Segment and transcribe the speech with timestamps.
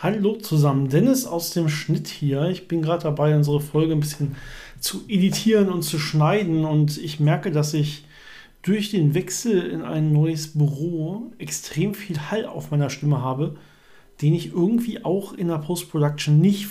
[0.00, 2.44] Hallo zusammen, Dennis aus dem Schnitt hier.
[2.50, 4.36] Ich bin gerade dabei, unsere Folge ein bisschen
[4.78, 8.04] zu editieren und zu schneiden und ich merke, dass ich
[8.62, 13.56] durch den Wechsel in ein neues Büro extrem viel Hall auf meiner Stimme habe,
[14.22, 16.68] den ich irgendwie auch in der Post-Production nicht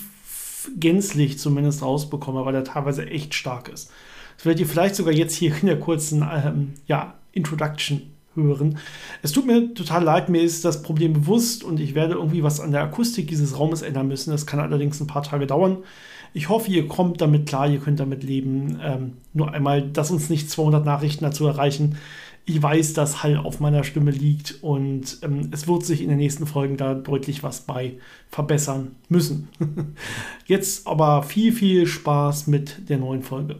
[0.79, 3.91] gänzlich zumindest rausbekomme, weil er teilweise echt stark ist.
[4.37, 8.03] Das werdet ihr vielleicht sogar jetzt hier in der kurzen ähm, ja, Introduction
[8.43, 8.77] hören.
[9.21, 12.59] Es tut mir total leid, mir ist das Problem bewusst und ich werde irgendwie was
[12.59, 14.31] an der Akustik dieses Raumes ändern müssen.
[14.31, 15.77] Das kann allerdings ein paar Tage dauern.
[16.33, 18.79] Ich hoffe, ihr kommt damit klar, ihr könnt damit leben.
[18.83, 21.97] Ähm, nur einmal, dass uns nicht 200 Nachrichten dazu erreichen.
[22.45, 26.17] Ich weiß, dass Hall auf meiner Stimme liegt und ähm, es wird sich in den
[26.17, 27.95] nächsten Folgen da deutlich was bei
[28.29, 29.49] verbessern müssen.
[30.45, 33.57] Jetzt aber viel, viel Spaß mit der neuen Folge.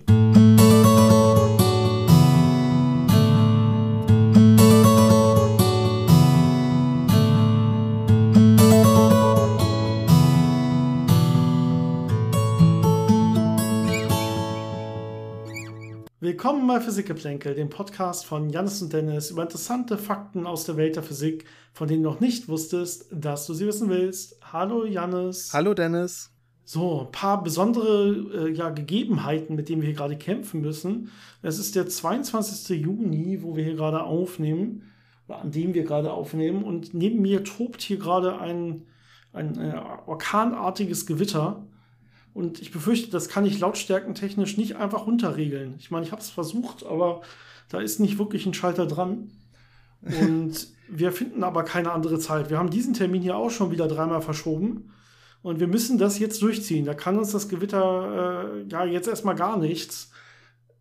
[16.48, 20.96] Willkommen bei Physikgeplänkel, dem Podcast von Janis und Dennis über interessante Fakten aus der Welt
[20.96, 24.40] der Physik, von denen du noch nicht wusstest, dass du sie wissen willst.
[24.54, 25.50] Hallo Janis.
[25.52, 26.32] Hallo Dennis.
[26.64, 31.12] So, ein paar besondere äh, ja, Gegebenheiten, mit denen wir hier gerade kämpfen müssen.
[31.42, 32.82] Es ist der 22.
[32.82, 34.84] Juni, wo wir hier gerade aufnehmen,
[35.28, 36.64] oder an dem wir gerade aufnehmen.
[36.64, 38.84] Und neben mir tobt hier gerade ein,
[39.34, 41.68] ein äh, orkanartiges Gewitter.
[42.38, 45.74] Und ich befürchte, das kann ich lautstärkentechnisch nicht einfach runterregeln.
[45.80, 47.22] Ich meine, ich habe es versucht, aber
[47.68, 49.32] da ist nicht wirklich ein Schalter dran.
[50.04, 52.52] Und wir finden aber keine andere Zeit.
[52.52, 54.94] Wir haben diesen Termin hier auch schon wieder dreimal verschoben.
[55.42, 56.86] Und wir müssen das jetzt durchziehen.
[56.86, 60.12] Da kann uns das Gewitter äh, ja jetzt erstmal gar nichts.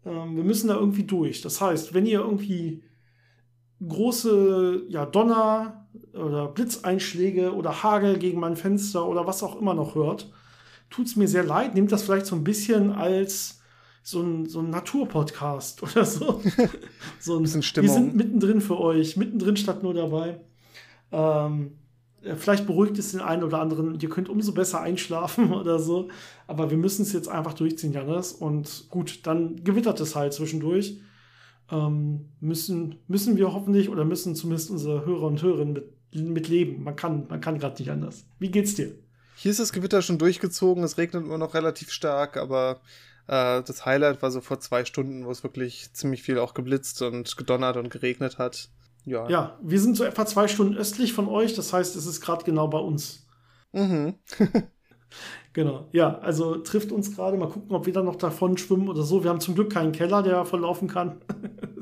[0.04, 1.40] Ähm, wir müssen da irgendwie durch.
[1.40, 2.84] Das heißt, wenn ihr irgendwie
[3.80, 9.94] große ja, Donner oder Blitzeinschläge oder Hagel gegen mein Fenster oder was auch immer noch
[9.94, 10.30] hört,
[10.90, 11.74] tut es mir sehr leid.
[11.74, 13.60] Nehmt das vielleicht so ein bisschen als
[14.02, 16.40] so ein, so ein Naturpodcast oder so.
[17.18, 17.88] so ein bisschen Stimmung.
[17.88, 20.40] Wir sind mittendrin für euch, mittendrin statt nur dabei.
[21.10, 21.72] Ähm,
[22.36, 23.98] vielleicht beruhigt es den einen oder anderen.
[23.98, 26.08] Ihr könnt umso besser einschlafen oder so.
[26.46, 28.32] Aber wir müssen es jetzt einfach durchziehen, Janis.
[28.32, 31.00] Und gut, dann gewittert es halt zwischendurch.
[31.70, 36.84] Ähm, müssen, müssen wir hoffentlich oder müssen zumindest unsere Hörer und Hörerinnen mit, mit leben.
[36.84, 38.24] Man kann, man kann gerade nicht anders.
[38.38, 38.92] Wie geht's dir?
[39.36, 42.80] Hier ist das Gewitter schon durchgezogen, es regnet immer noch relativ stark, aber
[43.26, 47.02] äh, das Highlight war so vor zwei Stunden, wo es wirklich ziemlich viel auch geblitzt
[47.02, 48.70] und gedonnert und geregnet hat.
[49.04, 49.28] Ja.
[49.28, 52.44] Ja, wir sind so etwa zwei Stunden östlich von euch, das heißt, es ist gerade
[52.44, 53.26] genau bei uns.
[53.72, 54.14] Mhm.
[55.52, 57.36] genau, ja, also trifft uns gerade.
[57.36, 59.22] Mal gucken, ob wir dann noch davon schwimmen oder so.
[59.22, 61.20] Wir haben zum Glück keinen Keller, der verlaufen kann.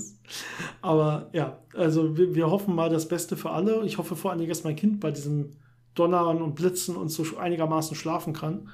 [0.82, 3.87] Aber ja, also wir, wir, hoffen mal das Beste für alle.
[3.87, 5.56] Ich hoffe vor allen Dingen, dass mein Kind bei diesem
[5.94, 8.69] Donnern und Blitzen und so einigermaßen schlafen kann.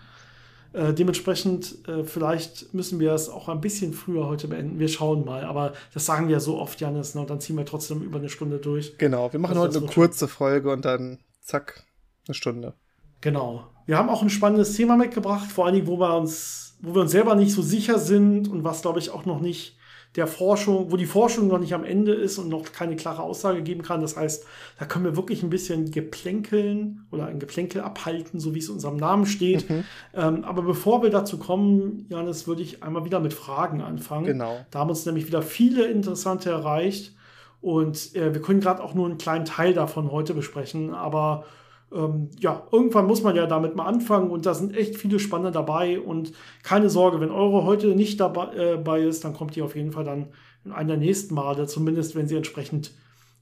[0.73, 4.79] Äh, dementsprechend, äh, vielleicht müssen wir es auch ein bisschen früher heute beenden.
[4.79, 5.45] Wir schauen mal.
[5.45, 7.23] Aber das sagen wir ja so oft, Janis, ne?
[7.23, 8.97] und dann ziehen wir trotzdem über eine Stunde durch.
[8.99, 11.85] Genau, wir machen also, heute eine kurze Folge und dann zack,
[12.29, 12.75] eine Stunde.
[13.21, 13.67] Genau.
[13.87, 17.03] Wir haben auch ein spannendes Thema mitgebracht, vor allen Dingen, wo wir uns, wo wir
[17.03, 19.77] uns selber nicht so sicher sind und was, glaube ich, auch noch nicht
[20.17, 23.63] der Forschung, wo die Forschung noch nicht am Ende ist und noch keine klare Aussage
[23.63, 24.01] geben kann.
[24.01, 24.45] Das heißt,
[24.79, 28.75] da können wir wirklich ein bisschen geplänkeln oder ein Geplänkel abhalten, so wie es in
[28.75, 29.71] unserem Namen steht.
[29.71, 29.85] Mhm.
[30.15, 34.27] Ähm, aber bevor wir dazu kommen, Janis, würde ich einmal wieder mit Fragen anfangen.
[34.27, 34.59] Genau.
[34.73, 37.15] Da haben uns nämlich wieder viele interessante erreicht.
[37.61, 41.45] Und äh, wir können gerade auch nur einen kleinen Teil davon heute besprechen, aber
[41.93, 45.51] ähm, ja, irgendwann muss man ja damit mal anfangen und da sind echt viele Spannende
[45.51, 49.75] dabei und keine Sorge, wenn eure heute nicht dabei äh, ist, dann kommt die auf
[49.75, 50.29] jeden Fall dann
[50.65, 52.93] in einer nächsten Male, zumindest wenn sie entsprechend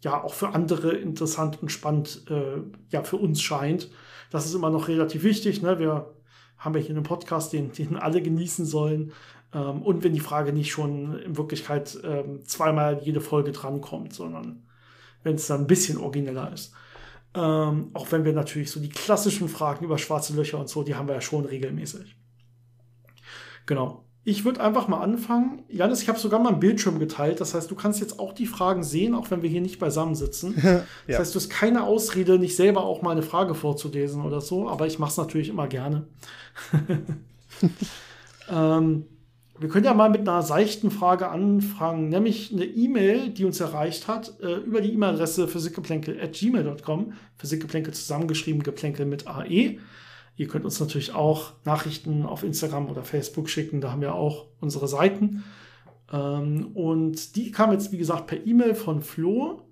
[0.01, 3.91] ja auch für andere interessant und spannend äh, ja für uns scheint.
[4.31, 5.63] Das ist immer noch relativ wichtig.
[5.63, 5.79] Ne?
[5.79, 6.15] Wir
[6.57, 9.13] haben ja hier einen Podcast, den, den alle genießen sollen.
[9.53, 14.63] Ähm, und wenn die Frage nicht schon in Wirklichkeit ähm, zweimal jede Folge drankommt, sondern
[15.23, 16.73] wenn es dann ein bisschen origineller ist.
[17.35, 20.95] Ähm, auch wenn wir natürlich so die klassischen Fragen über schwarze Löcher und so, die
[20.95, 22.17] haben wir ja schon regelmäßig.
[23.67, 24.05] Genau.
[24.25, 25.63] Ich würde einfach mal anfangen.
[25.69, 27.41] Janis, ich habe sogar mal einen Bildschirm geteilt.
[27.41, 30.15] Das heißt, du kannst jetzt auch die Fragen sehen, auch wenn wir hier nicht beisammen
[30.15, 30.55] sitzen.
[30.63, 30.83] ja.
[31.07, 34.69] Das heißt, du hast keine Ausrede, nicht selber auch mal eine Frage vorzulesen oder so.
[34.69, 36.07] Aber ich mache es natürlich immer gerne.
[38.51, 39.07] ähm,
[39.61, 44.07] wir können ja mal mit einer seichten Frage anfangen, nämlich eine E-Mail, die uns erreicht
[44.07, 47.13] hat, äh, über die E-Mail-Adresse physikgeplänkel.gmail.com.
[47.37, 49.79] Physikgeplänkel zusammengeschrieben, Geplänkel mit AE.
[50.37, 54.47] Ihr könnt uns natürlich auch Nachrichten auf Instagram oder Facebook schicken, da haben wir auch
[54.61, 55.43] unsere Seiten.
[56.13, 59.63] Ähm, und die kam jetzt, wie gesagt, per E-Mail von Flo.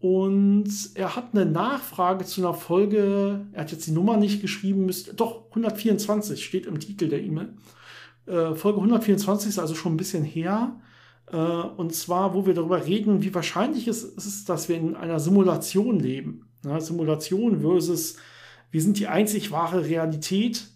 [0.00, 4.86] Und er hat eine Nachfrage zu einer Folge, er hat jetzt die Nummer nicht geschrieben,
[4.86, 7.50] müsste, doch 124 steht im Titel der E-Mail.
[8.26, 10.80] Äh, Folge 124 ist also schon ein bisschen her.
[11.32, 15.20] Äh, und zwar, wo wir darüber reden, wie wahrscheinlich es ist, dass wir in einer
[15.20, 16.46] Simulation leben.
[16.78, 18.16] Simulation versus
[18.70, 20.68] wir sind die einzig wahre Realität.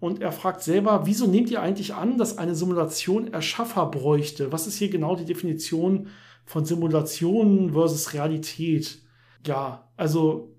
[0.00, 4.50] Und er fragt selber, wieso nehmt ihr eigentlich an, dass eine Simulation Erschaffer bräuchte?
[4.50, 6.08] Was ist hier genau die Definition
[6.46, 9.02] von Simulation versus Realität?
[9.46, 10.56] Ja, also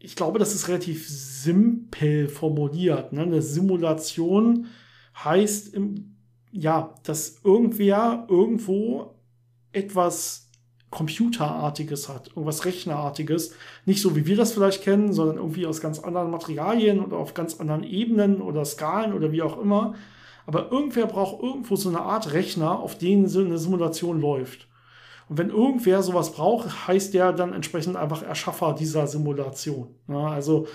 [0.00, 3.12] ich glaube, das ist relativ simpel formuliert.
[3.12, 3.22] Ne?
[3.22, 4.66] Eine Simulation
[5.24, 5.76] heißt,
[6.52, 9.14] ja, dass irgendwer irgendwo
[9.72, 10.50] etwas
[10.90, 13.54] Computerartiges hat, irgendwas Rechnerartiges.
[13.86, 17.34] Nicht so, wie wir das vielleicht kennen, sondern irgendwie aus ganz anderen Materialien oder auf
[17.34, 19.94] ganz anderen Ebenen oder Skalen oder wie auch immer.
[20.46, 24.66] Aber irgendwer braucht irgendwo so eine Art Rechner, auf denen so eine Simulation läuft.
[25.28, 29.94] Und wenn irgendwer sowas braucht, heißt der dann entsprechend einfach Erschaffer dieser Simulation.
[30.08, 30.66] Ja, also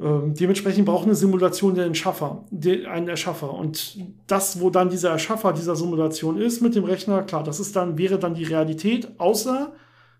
[0.00, 3.52] ähm, dementsprechend braucht eine Simulation den Schaffer, den, einen Erschaffer.
[3.52, 7.76] Und das, wo dann dieser Erschaffer dieser Simulation ist mit dem Rechner, klar, das ist
[7.76, 9.72] dann, wäre dann die Realität, außer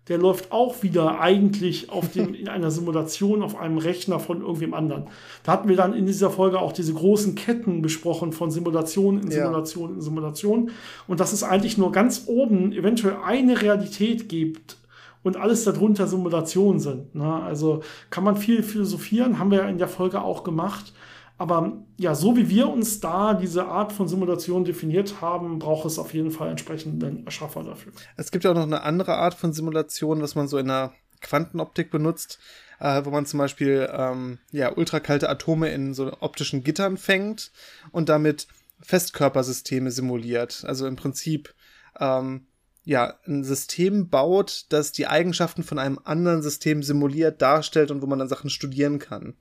[0.09, 4.73] der läuft auch wieder eigentlich auf dem, in einer Simulation auf einem Rechner von irgendwem
[4.73, 5.05] anderen.
[5.43, 9.31] Da hatten wir dann in dieser Folge auch diese großen Ketten besprochen von Simulation in
[9.31, 9.95] Simulation ja.
[9.95, 10.71] in Simulation.
[11.07, 14.77] Und dass es eigentlich nur ganz oben eventuell eine Realität gibt,
[15.23, 17.15] und alles darunter Simulationen sind.
[17.15, 17.33] Ne?
[17.43, 20.93] Also kann man viel philosophieren, haben wir ja in der Folge auch gemacht.
[21.37, 25.97] Aber ja, so wie wir uns da diese Art von Simulation definiert haben, braucht es
[25.97, 27.91] auf jeden Fall entsprechenden Erschaffer dafür.
[28.17, 30.93] Es gibt ja auch noch eine andere Art von Simulation, was man so in der
[31.21, 32.37] Quantenoptik benutzt,
[32.79, 37.51] äh, wo man zum Beispiel ähm, ja, ultrakalte Atome in so optischen Gittern fängt
[37.91, 38.47] und damit
[38.81, 40.63] Festkörpersysteme simuliert.
[40.67, 41.55] Also im Prinzip
[41.99, 42.45] ähm,
[42.85, 48.07] ja, ein System baut, das die Eigenschaften von einem anderen System simuliert, darstellt und wo
[48.07, 49.35] man dann Sachen studieren kann.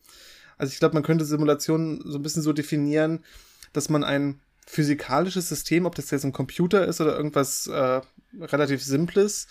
[0.58, 3.24] Also ich glaube, man könnte Simulationen so ein bisschen so definieren,
[3.72, 8.00] dass man ein physikalisches System, ob das jetzt ein Computer ist oder irgendwas äh,
[8.40, 9.48] relativ Simples,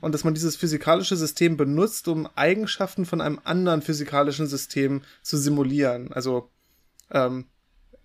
[0.00, 5.36] und dass man dieses physikalische System benutzt, um Eigenschaften von einem anderen physikalischen System zu
[5.36, 6.48] simulieren, also
[7.10, 7.46] ähm,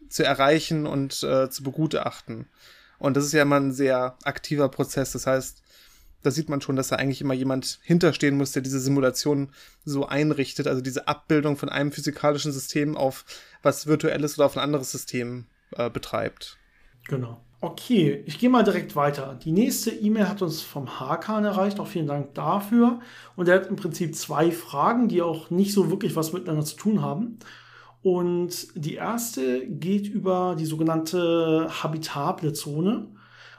[0.09, 2.47] zu erreichen und äh, zu begutachten.
[2.99, 5.11] Und das ist ja immer ein sehr aktiver Prozess.
[5.11, 5.61] Das heißt,
[6.25, 9.51] da sieht man schon, dass da eigentlich immer jemand hinterstehen muss, der diese Simulation
[9.83, 13.25] so einrichtet, also diese Abbildung von einem physikalischen System auf
[13.61, 16.57] was virtuelles oder auf ein anderes System äh, betreibt.
[17.07, 17.39] Genau.
[17.61, 19.39] Okay, ich gehe mal direkt weiter.
[19.43, 21.79] Die nächste E-Mail hat uns vom Hakan erreicht.
[21.79, 22.99] Auch vielen Dank dafür.
[23.35, 26.75] Und er hat im Prinzip zwei Fragen, die auch nicht so wirklich was miteinander zu
[26.75, 27.39] tun haben.
[28.05, 33.07] Und die erste geht über die sogenannte habitable Zone.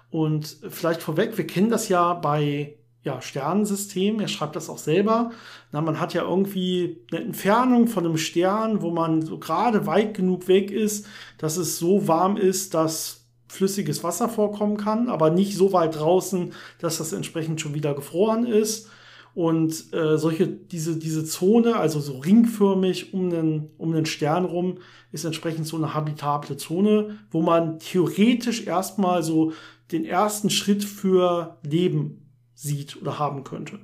[0.09, 5.33] Und vielleicht vorweg, wir kennen das ja bei ja, Sternensystemen, er schreibt das auch selber.
[5.73, 10.15] Na, man hat ja irgendwie eine Entfernung von einem Stern, wo man so gerade weit
[10.15, 11.09] genug weg ist,
[11.39, 16.53] dass es so warm ist, dass flüssiges Wasser vorkommen kann, aber nicht so weit draußen,
[16.79, 18.91] dass das entsprechend schon wieder gefroren ist.
[19.37, 24.79] Und äh, solche, diese, diese Zone, also so ringförmig um einen, um einen Stern rum,
[25.13, 29.53] ist entsprechend so eine habitable Zone, wo man theoretisch erstmal so
[29.93, 33.79] den ersten Schritt für Leben sieht oder haben könnte.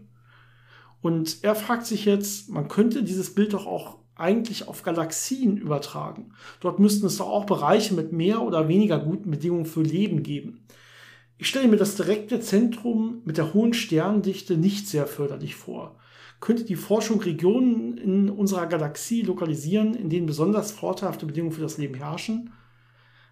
[1.03, 6.33] Und er fragt sich jetzt, man könnte dieses Bild doch auch eigentlich auf Galaxien übertragen.
[6.61, 10.65] Dort müssten es doch auch Bereiche mit mehr oder weniger guten Bedingungen für Leben geben.
[11.43, 15.96] Ich stelle mir das direkte Zentrum mit der hohen Sterndichte nicht sehr förderlich vor.
[16.39, 21.79] Könnte die Forschung Regionen in unserer Galaxie lokalisieren, in denen besonders vorteilhafte Bedingungen für das
[21.79, 22.53] Leben herrschen?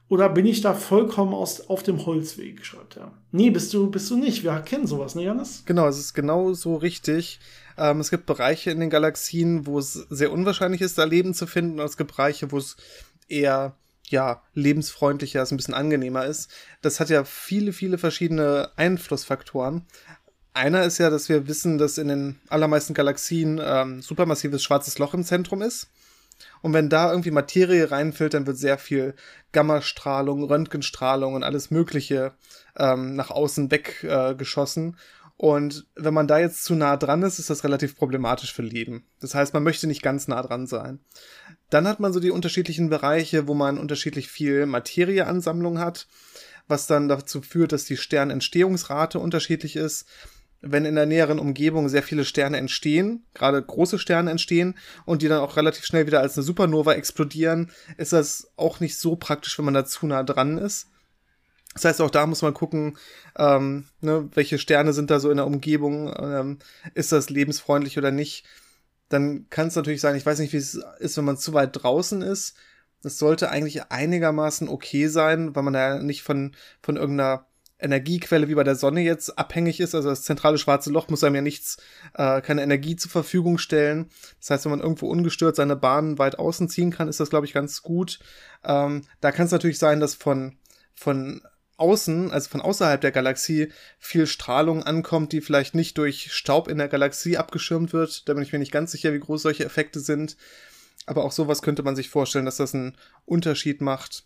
[0.09, 3.13] Oder bin ich da vollkommen aus, auf dem Holzweg, schreibt er.
[3.31, 4.43] Nee, bist du, bist du nicht.
[4.43, 5.63] Wir kennen sowas, ne, Janis?
[5.65, 7.39] Genau, es ist genau so richtig.
[7.79, 11.47] Ähm, es gibt Bereiche in den Galaxien, wo es sehr unwahrscheinlich ist, da Leben zu
[11.47, 11.79] finden.
[11.79, 12.77] Und es gibt Bereiche, wo es
[13.29, 13.77] eher
[14.11, 16.51] ja, lebensfreundlicher ist, ein bisschen angenehmer ist.
[16.83, 19.87] Das hat ja viele, viele verschiedene Einflussfaktoren.
[20.53, 25.15] Einer ist ja, dass wir wissen, dass in den allermeisten Galaxien ähm, supermassives schwarzes Loch
[25.15, 25.89] im Zentrum ist.
[26.63, 29.15] Und wenn da irgendwie Materie reinfällt, dann wird sehr viel
[29.53, 32.33] Gammastrahlung, Röntgenstrahlung und alles Mögliche
[32.77, 34.95] ähm, nach außen weggeschossen.
[34.95, 38.61] Äh, und wenn man da jetzt zu nah dran ist, ist das relativ problematisch für
[38.61, 39.07] Leben.
[39.21, 41.01] Das heißt, man möchte nicht ganz nah dran sein.
[41.71, 46.09] Dann hat man so die unterschiedlichen Bereiche, wo man unterschiedlich viel Materieansammlung hat,
[46.69, 50.05] was dann dazu führt, dass die Sternentstehungsrate unterschiedlich ist.
[50.61, 55.29] Wenn in der näheren Umgebung sehr viele Sterne entstehen, gerade große Sterne entstehen und die
[55.29, 59.57] dann auch relativ schnell wieder als eine Supernova explodieren, ist das auch nicht so praktisch,
[59.57, 60.91] wenn man da zu nah dran ist.
[61.75, 62.99] Das heißt, auch da muss man gucken,
[63.39, 66.59] ähm, ne, welche Sterne sind da so in der Umgebung, ähm,
[66.95, 68.45] ist das lebensfreundlich oder nicht.
[69.09, 71.71] Dann kann es natürlich sein, ich weiß nicht, wie es ist, wenn man zu weit
[71.73, 72.57] draußen ist.
[73.03, 77.47] Das sollte eigentlich einigermaßen okay sein, weil man da nicht von, von irgendeiner
[77.79, 79.95] Energiequelle wie bei der Sonne jetzt abhängig ist.
[79.95, 81.79] Also das zentrale schwarze Loch muss einem ja nichts,
[82.15, 84.11] äh, keine Energie zur Verfügung stellen.
[84.39, 87.47] Das heißt, wenn man irgendwo ungestört seine Bahn weit außen ziehen kann, ist das, glaube
[87.47, 88.19] ich, ganz gut.
[88.65, 90.57] Ähm, da kann es natürlich sein, dass von,
[90.95, 91.43] von
[91.81, 96.79] außen, also von außerhalb der Galaxie, viel Strahlung ankommt, die vielleicht nicht durch Staub in
[96.79, 98.29] der Galaxie abgeschirmt wird.
[98.29, 100.37] Da bin ich mir nicht ganz sicher, wie groß solche Effekte sind.
[101.07, 104.25] Aber auch sowas könnte man sich vorstellen, dass das einen Unterschied macht.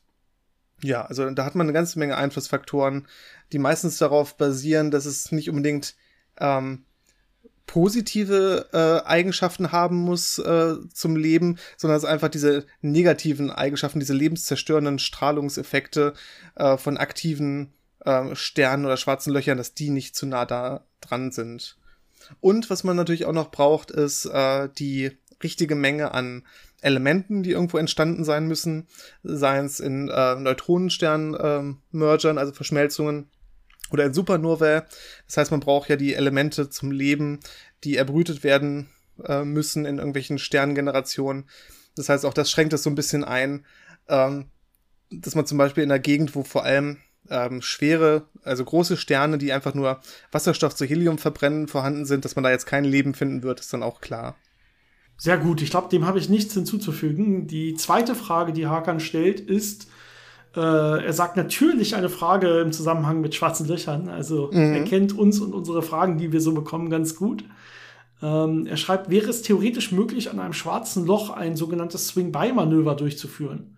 [0.83, 3.07] Ja, also da hat man eine ganze Menge Einflussfaktoren,
[3.53, 5.95] die meistens darauf basieren, dass es nicht unbedingt
[6.39, 6.85] ähm,
[7.67, 14.15] positive äh, Eigenschaften haben muss äh, zum Leben, sondern dass einfach diese negativen Eigenschaften, diese
[14.15, 16.15] lebenszerstörenden Strahlungseffekte
[16.57, 17.73] äh, von aktiven
[18.05, 21.77] äh, Sternen oder schwarzen Löchern, dass die nicht zu nah da dran sind.
[22.41, 26.45] Und was man natürlich auch noch braucht, ist äh, die richtige Menge an
[26.81, 28.89] Elementen, die irgendwo entstanden sein müssen,
[29.23, 33.31] seien es in äh, Neutronenstern-Mergern, äh, also Verschmelzungen,
[33.91, 34.85] oder in Supernovae.
[35.27, 37.41] Das heißt, man braucht ja die Elemente zum Leben,
[37.85, 38.89] die erbrütet werden
[39.25, 41.45] äh, müssen in irgendwelchen Sterngenerationen.
[41.97, 43.65] Das heißt, auch das schränkt es so ein bisschen ein,
[44.09, 44.47] ähm,
[45.11, 46.99] dass man zum Beispiel in einer Gegend, wo vor allem
[47.31, 50.01] ähm, schwere, also große Sterne, die einfach nur
[50.33, 53.73] Wasserstoff zu Helium verbrennen, vorhanden sind, dass man da jetzt kein Leben finden wird, ist
[53.73, 54.37] dann auch klar.
[55.17, 57.47] Sehr gut, ich glaube, dem habe ich nichts hinzuzufügen.
[57.47, 59.87] Die zweite Frage, die Hakan stellt, ist,
[60.57, 64.09] äh, er sagt natürlich eine Frage im Zusammenhang mit schwarzen Löchern.
[64.09, 64.75] Also mhm.
[64.75, 67.45] er kennt uns und unsere Fragen, die wir so bekommen, ganz gut.
[68.23, 73.77] Ähm, er schreibt, wäre es theoretisch möglich, an einem schwarzen Loch ein sogenanntes Swing-By-Manöver durchzuführen?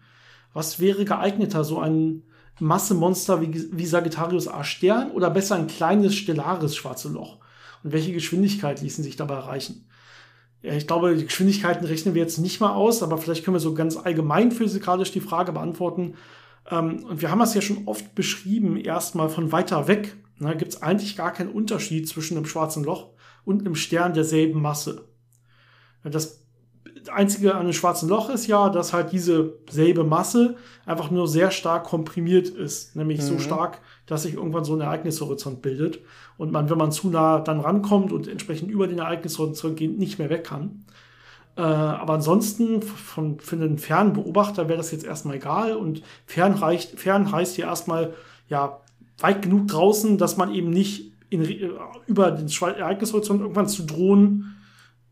[0.53, 2.23] Was wäre geeigneter, so ein
[2.61, 7.39] Massemonster wie, wie Sagittarius A Stern oder besser ein kleines stellares schwarze Loch?
[7.83, 9.89] Und welche Geschwindigkeit ließen sich dabei erreichen?
[10.63, 13.61] Ja, ich glaube, die Geschwindigkeiten rechnen wir jetzt nicht mal aus, aber vielleicht können wir
[13.61, 16.15] so ganz allgemein physikalisch die Frage beantworten.
[16.71, 20.17] Ähm, und wir haben das ja schon oft beschrieben, erstmal von weiter weg.
[20.39, 23.11] Da gibt es eigentlich gar keinen Unterschied zwischen einem schwarzen Loch
[23.45, 25.09] und einem Stern derselben Masse.
[26.03, 26.47] Das
[27.11, 31.51] Einzige an einem schwarzen Loch ist ja, dass halt diese selbe Masse einfach nur sehr
[31.51, 32.97] stark komprimiert ist.
[32.97, 33.25] Nämlich mhm.
[33.25, 36.01] so stark, dass sich irgendwann so ein Ereignishorizont bildet
[36.37, 40.19] und man, wenn man zu nah dann rankommt und entsprechend über den Ereignishorizont geht, nicht
[40.19, 40.85] mehr weg kann.
[41.57, 46.55] Äh, aber ansonsten, von, für einen fernen Beobachter wäre das jetzt erstmal egal und fern,
[46.55, 48.15] reicht, fern heißt hier erstmal,
[48.49, 48.81] ja,
[49.19, 51.71] weit genug draußen, dass man eben nicht in, äh,
[52.07, 54.57] über den Ereignishorizont irgendwann zu drohen,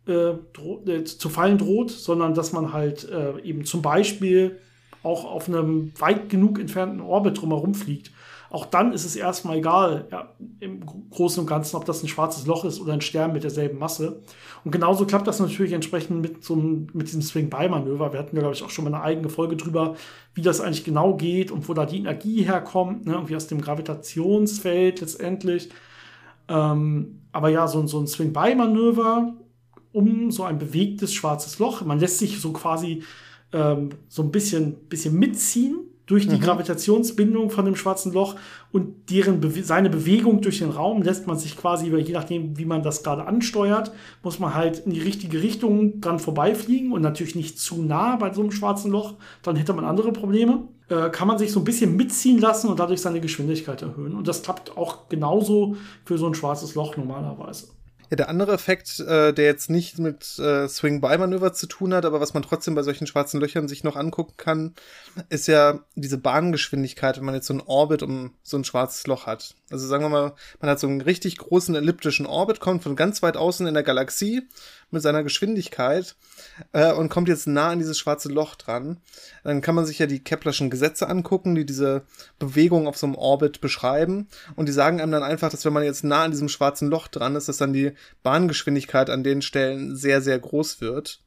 [0.06, 4.58] äh, äh, zu fallen droht, sondern dass man halt äh, eben zum Beispiel
[5.02, 8.10] auch auf einem weit genug entfernten Orbit drumherum fliegt.
[8.50, 12.46] Auch dann ist es erstmal egal, ja, im Großen und Ganzen, ob das ein schwarzes
[12.46, 14.22] Loch ist oder ein Stern mit derselben Masse.
[14.64, 18.12] Und genauso klappt das natürlich entsprechend mit, so mit diesem Swing-By-Manöver.
[18.12, 19.96] Wir hatten ja, glaube ich, auch schon mal eine eigene Folge drüber,
[20.34, 23.60] wie das eigentlich genau geht und wo da die Energie herkommt, ne, irgendwie aus dem
[23.60, 25.70] Gravitationsfeld letztendlich.
[26.48, 29.34] Ähm, aber ja, so, so ein Swing-By-Manöver
[29.94, 31.82] um so ein bewegtes schwarzes Loch.
[31.82, 33.04] Man lässt sich so quasi
[33.52, 36.40] ähm, so ein bisschen, bisschen mitziehen durch die mhm.
[36.40, 38.36] Gravitationsbindung von dem schwarzen Loch
[38.72, 42.64] und deren Be seine Bewegung durch den Raum lässt man sich quasi, je nachdem, wie
[42.64, 43.92] man das gerade ansteuert,
[44.22, 48.32] muss man halt in die richtige Richtung dran vorbeifliegen und natürlich nicht zu nah bei
[48.32, 50.68] so einem schwarzen Loch, dann hätte man andere Probleme.
[50.88, 54.14] Äh, kann man sich so ein bisschen mitziehen lassen und dadurch seine Geschwindigkeit erhöhen.
[54.14, 57.68] Und das klappt auch genauso für so ein schwarzes Loch normalerweise.
[58.10, 62.20] Ja, der andere Effekt, äh, der jetzt nicht mit äh, Swing-By-Manöver zu tun hat, aber
[62.20, 64.74] was man trotzdem bei solchen schwarzen Löchern sich noch angucken kann,
[65.30, 69.26] ist ja diese Bahngeschwindigkeit, wenn man jetzt so einen Orbit um so ein schwarzes Loch
[69.26, 69.54] hat.
[69.70, 73.22] Also sagen wir mal, man hat so einen richtig großen elliptischen Orbit, kommt von ganz
[73.22, 74.42] weit außen in der Galaxie
[74.90, 76.14] mit seiner Geschwindigkeit
[76.72, 79.00] äh, und kommt jetzt nah an dieses schwarze Loch dran.
[79.42, 82.02] Dann kann man sich ja die Keplerschen Gesetze angucken, die diese
[82.38, 84.28] Bewegung auf so einem Orbit beschreiben.
[84.56, 87.08] Und die sagen einem dann einfach, dass wenn man jetzt nah an diesem schwarzen Loch
[87.08, 87.92] dran ist, dass dann die
[88.22, 91.20] Bahngeschwindigkeit an den Stellen sehr, sehr groß wird.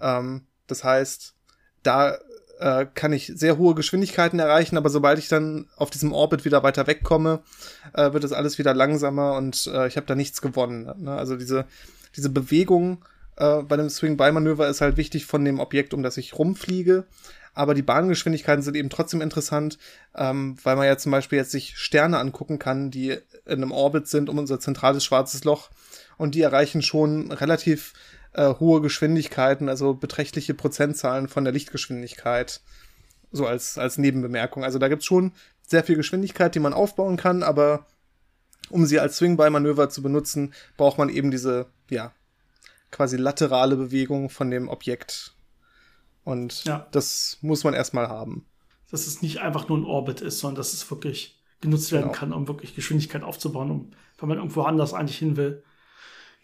[0.00, 1.34] Ähm, das heißt,
[1.82, 2.18] da
[2.62, 6.62] äh, kann ich sehr hohe Geschwindigkeiten erreichen, aber sobald ich dann auf diesem Orbit wieder
[6.62, 7.42] weiter wegkomme,
[7.92, 10.88] äh, wird das alles wieder langsamer und äh, ich habe da nichts gewonnen.
[11.02, 11.12] Ne?
[11.12, 11.66] Also diese,
[12.16, 13.04] diese Bewegung
[13.42, 17.04] äh, bei dem Swing-By-Manöver ist halt wichtig von dem Objekt, um das ich rumfliege.
[17.54, 19.78] Aber die Bahngeschwindigkeiten sind eben trotzdem interessant,
[20.14, 24.06] ähm, weil man ja zum Beispiel jetzt sich Sterne angucken kann, die in einem Orbit
[24.06, 25.70] sind um unser zentrales schwarzes Loch.
[26.16, 27.94] Und die erreichen schon relativ
[28.32, 32.60] äh, hohe Geschwindigkeiten, also beträchtliche Prozentzahlen von der Lichtgeschwindigkeit.
[33.32, 34.62] So als, als Nebenbemerkung.
[34.62, 35.32] Also da gibt's schon
[35.66, 37.86] sehr viel Geschwindigkeit, die man aufbauen kann, aber
[38.70, 42.12] um sie als Swing-By-Manöver zu benutzen, braucht man eben diese, ja,
[42.92, 45.34] quasi laterale Bewegung von dem Objekt.
[46.22, 46.86] Und ja.
[46.92, 48.46] das muss man erstmal haben.
[48.92, 52.14] Dass es nicht einfach nur ein Orbit ist, sondern dass es wirklich genutzt werden genau.
[52.14, 55.64] kann, um wirklich Geschwindigkeit aufzubauen, um, wenn man irgendwo anders eigentlich hin will.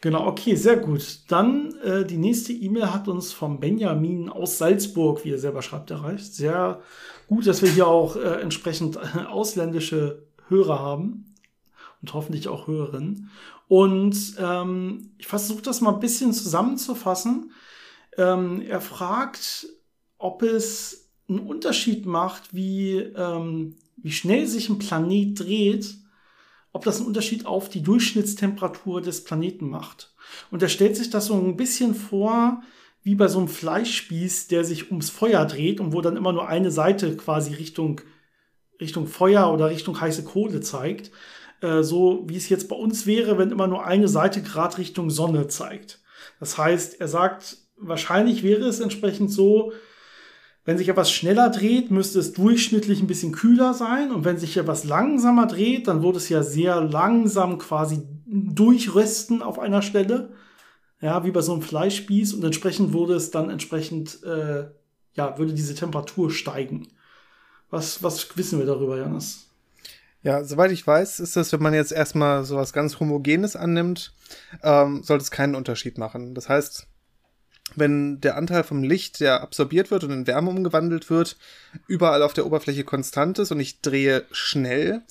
[0.01, 1.23] Genau, okay, sehr gut.
[1.29, 5.91] Dann äh, die nächste E-Mail hat uns vom Benjamin aus Salzburg, wie er selber schreibt,
[5.91, 6.35] erreicht.
[6.35, 6.81] Sehr
[7.27, 11.28] gut, dass wir hier auch äh, entsprechend äh, ausländische Hörer haben
[12.01, 13.31] und hoffentlich auch Hörerinnen.
[13.69, 17.53] Und ähm, ich versuche das mal ein bisschen zusammenzufassen.
[18.17, 19.67] Ähm, er fragt,
[20.17, 25.97] ob es einen Unterschied macht, wie, ähm, wie schnell sich ein Planet dreht,
[26.73, 30.15] ob das einen Unterschied auf die Durchschnittstemperatur des Planeten macht.
[30.51, 32.63] Und er stellt sich das so ein bisschen vor,
[33.03, 36.49] wie bei so einem Fleischspieß, der sich ums Feuer dreht und wo dann immer nur
[36.49, 38.01] eine Seite quasi Richtung,
[38.81, 41.11] Richtung Feuer oder Richtung heiße Kohle zeigt.
[41.61, 45.11] Äh, so wie es jetzt bei uns wäre, wenn immer nur eine Seite gerade Richtung
[45.11, 46.01] Sonne zeigt.
[46.41, 49.73] Das heißt, er sagt, wahrscheinlich wäre es entsprechend so,
[50.65, 54.13] wenn sich etwas schneller dreht, müsste es durchschnittlich ein bisschen kühler sein.
[54.13, 59.59] Und wenn sich etwas langsamer dreht, dann würde es ja sehr langsam quasi durchrösten auf
[59.59, 60.35] einer Stelle.
[61.01, 62.35] Ja, wie bei so einem Fleischspieß.
[62.35, 64.67] Und entsprechend würde es dann entsprechend, äh,
[65.15, 66.89] ja, würde diese Temperatur steigen.
[67.71, 69.48] Was, was wissen wir darüber, Janis?
[70.23, 74.13] Ja, soweit ich weiß, ist das, wenn man jetzt erstmal sowas ganz Homogenes annimmt,
[74.63, 76.35] ähm, sollte es keinen Unterschied machen.
[76.35, 76.87] Das heißt,
[77.77, 81.37] wenn der Anteil vom Licht, der absorbiert wird und in Wärme umgewandelt wird,
[81.87, 85.03] überall auf der Oberfläche konstant ist und ich drehe schnell,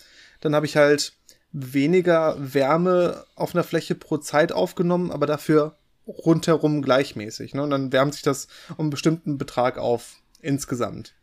[0.41, 1.13] dann habe ich halt
[1.51, 7.53] weniger Wärme auf einer Fläche pro Zeit aufgenommen, aber dafür rundherum gleichmäßig.
[7.53, 7.63] Ne?
[7.63, 11.13] Und dann wärmt sich das um einen bestimmten Betrag auf insgesamt.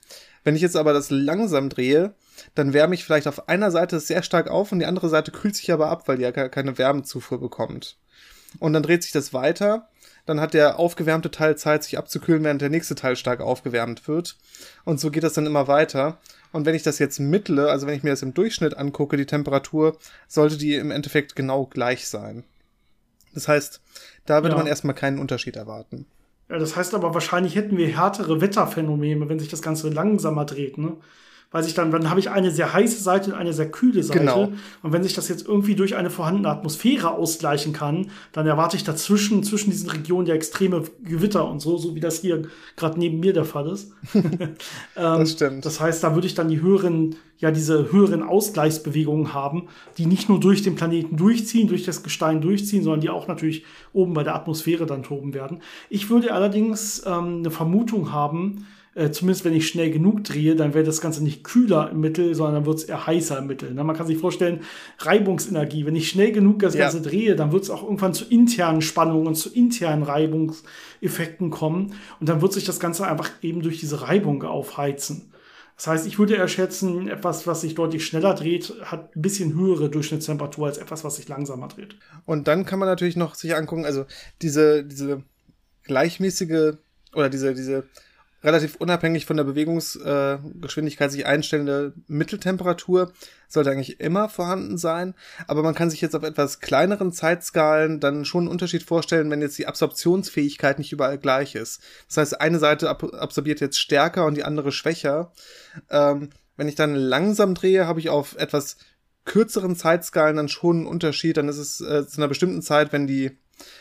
[0.45, 2.15] Wenn ich jetzt aber das langsam drehe,
[2.55, 5.57] dann wärme ich vielleicht auf einer Seite sehr stark auf und die andere Seite kühlt
[5.57, 7.97] sich aber ab, weil die ja keine Wärmezufuhr bekommt.
[8.61, 9.89] Und dann dreht sich das weiter
[10.27, 14.37] dann hat der aufgewärmte Teil Zeit, sich abzukühlen, während der nächste Teil stark aufgewärmt wird.
[14.85, 16.19] Und so geht das dann immer weiter.
[16.53, 19.27] Und wenn ich das jetzt mittle, also wenn ich mir das im Durchschnitt angucke, die
[19.27, 22.45] Temperatur, sollte die im Endeffekt genau gleich sein.
[23.35, 23.83] Das heißt,
[24.25, 24.59] da würde ja.
[24.59, 26.07] man erstmal keinen Unterschied erwarten.
[26.49, 30.77] Ja, das heißt aber, wahrscheinlich hätten wir härtere Wetterphänomene, wenn sich das Ganze langsamer dreht,
[30.79, 30.97] ne?
[31.55, 34.19] Weil sich dann, dann habe ich eine sehr heiße Seite und eine sehr kühle Seite.
[34.19, 34.53] Genau.
[34.83, 38.83] Und wenn sich das jetzt irgendwie durch eine vorhandene Atmosphäre ausgleichen kann, dann erwarte ich
[38.83, 42.43] dazwischen, zwischen diesen Regionen ja extreme Gewitter und so, so wie das hier
[42.75, 43.93] gerade neben mir der Fall ist.
[44.15, 44.57] ähm,
[44.97, 45.65] das stimmt.
[45.65, 50.29] Das heißt, da würde ich dann die höheren, ja, diese höheren Ausgleichsbewegungen haben, die nicht
[50.29, 54.25] nur durch den Planeten durchziehen, durch das Gestein durchziehen, sondern die auch natürlich oben bei
[54.25, 55.63] der Atmosphäre dann toben werden.
[55.89, 60.75] Ich würde allerdings ähm, eine Vermutung haben, äh, zumindest wenn ich schnell genug drehe, dann
[60.75, 63.73] wäre das Ganze nicht kühler im Mittel, sondern dann wird es eher heißer im Mittel.
[63.75, 64.61] Na, man kann sich vorstellen,
[64.99, 66.83] Reibungsenergie, wenn ich schnell genug das ja.
[66.83, 71.95] Ganze drehe, dann wird es auch irgendwann zu internen Spannungen und zu internen Reibungseffekten kommen
[72.21, 75.31] und dann wird sich das Ganze einfach eben durch diese Reibung aufheizen.
[75.77, 79.55] Das heißt, ich würde eher schätzen, etwas, was sich deutlich schneller dreht, hat ein bisschen
[79.55, 81.97] höhere Durchschnittstemperatur als etwas, was sich langsamer dreht.
[82.27, 84.05] Und dann kann man natürlich noch sich angucken, also
[84.41, 85.25] diese, diese
[85.83, 86.75] gleichmäßige
[87.13, 87.85] oder diese, diese
[88.45, 93.13] relativ unabhängig von der Bewegungsgeschwindigkeit äh, sich einstellende Mitteltemperatur
[93.49, 95.15] sollte eigentlich immer vorhanden sein.
[95.47, 99.41] Aber man kann sich jetzt auf etwas kleineren Zeitskalen dann schon einen Unterschied vorstellen, wenn
[99.41, 101.81] jetzt die Absorptionsfähigkeit nicht überall gleich ist.
[102.09, 105.33] Das heißt, eine Seite ab absorbiert jetzt stärker und die andere schwächer.
[105.91, 108.77] Ähm, wenn ich dann langsam drehe, habe ich auf etwas
[109.25, 111.39] kürzeren Zeitskalen dann schon einen Unterschied.
[111.39, 113.39] Dann ist es äh, zu einer bestimmten Zeit, wenn die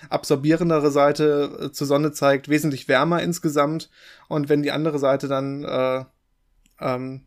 [0.09, 3.89] absorbierendere Seite äh, zur Sonne zeigt, wesentlich wärmer insgesamt.
[4.27, 6.05] Und wenn die andere Seite dann äh,
[6.79, 7.21] ähm,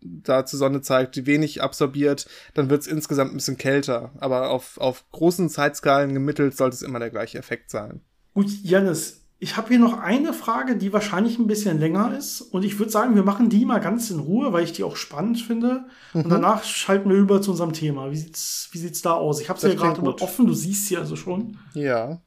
[0.00, 4.12] da zur Sonne zeigt, die wenig absorbiert, dann wird es insgesamt ein bisschen kälter.
[4.18, 8.00] Aber auf, auf großen Zeitskalen gemittelt sollte es immer der gleiche Effekt sein.
[8.34, 12.40] Gut, Janis, ich habe hier noch eine Frage, die wahrscheinlich ein bisschen länger ist.
[12.40, 14.96] Und ich würde sagen, wir machen die mal ganz in Ruhe, weil ich die auch
[14.96, 15.84] spannend finde.
[16.12, 16.22] Mhm.
[16.22, 18.10] Und danach schalten wir über zu unserem Thema.
[18.10, 19.40] Wie sieht's, wie sieht's da aus?
[19.40, 21.56] Ich habe sie ja gerade offen, du siehst sie also schon.
[21.74, 22.20] Ja.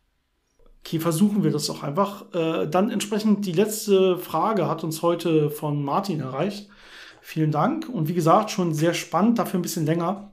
[0.86, 2.34] Okay, versuchen wir das doch einfach.
[2.34, 6.70] Äh, dann entsprechend die letzte Frage hat uns heute von Martin erreicht.
[7.22, 7.90] Vielen Dank.
[7.90, 10.32] Und wie gesagt, schon sehr spannend, dafür ein bisschen länger.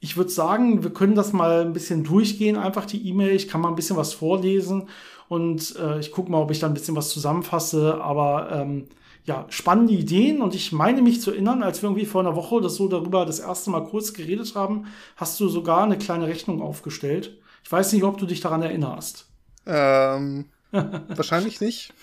[0.00, 3.34] Ich würde sagen, wir können das mal ein bisschen durchgehen, einfach die E-Mail.
[3.34, 4.88] Ich kann mal ein bisschen was vorlesen
[5.28, 8.02] und äh, ich gucke mal, ob ich da ein bisschen was zusammenfasse.
[8.02, 8.88] Aber ähm,
[9.24, 10.42] ja, spannende Ideen.
[10.42, 13.24] Und ich meine mich zu erinnern, als wir irgendwie vor einer Woche oder so darüber
[13.24, 17.38] das erste Mal kurz geredet haben, hast du sogar eine kleine Rechnung aufgestellt.
[17.64, 19.28] Ich weiß nicht, ob du dich daran erinnerst.
[19.66, 21.94] Ähm, wahrscheinlich nicht.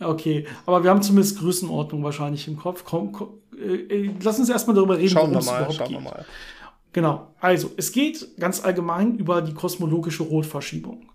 [0.00, 2.82] Okay, aber wir haben zumindest Größenordnung wahrscheinlich im Kopf.
[2.84, 5.98] Komm, komm, äh, äh lass uns erstmal darüber reden, schauen wir mal, schauen geht.
[5.98, 6.24] Wir mal.
[6.92, 11.08] Genau, also es geht ganz allgemein über die kosmologische Rotverschiebung.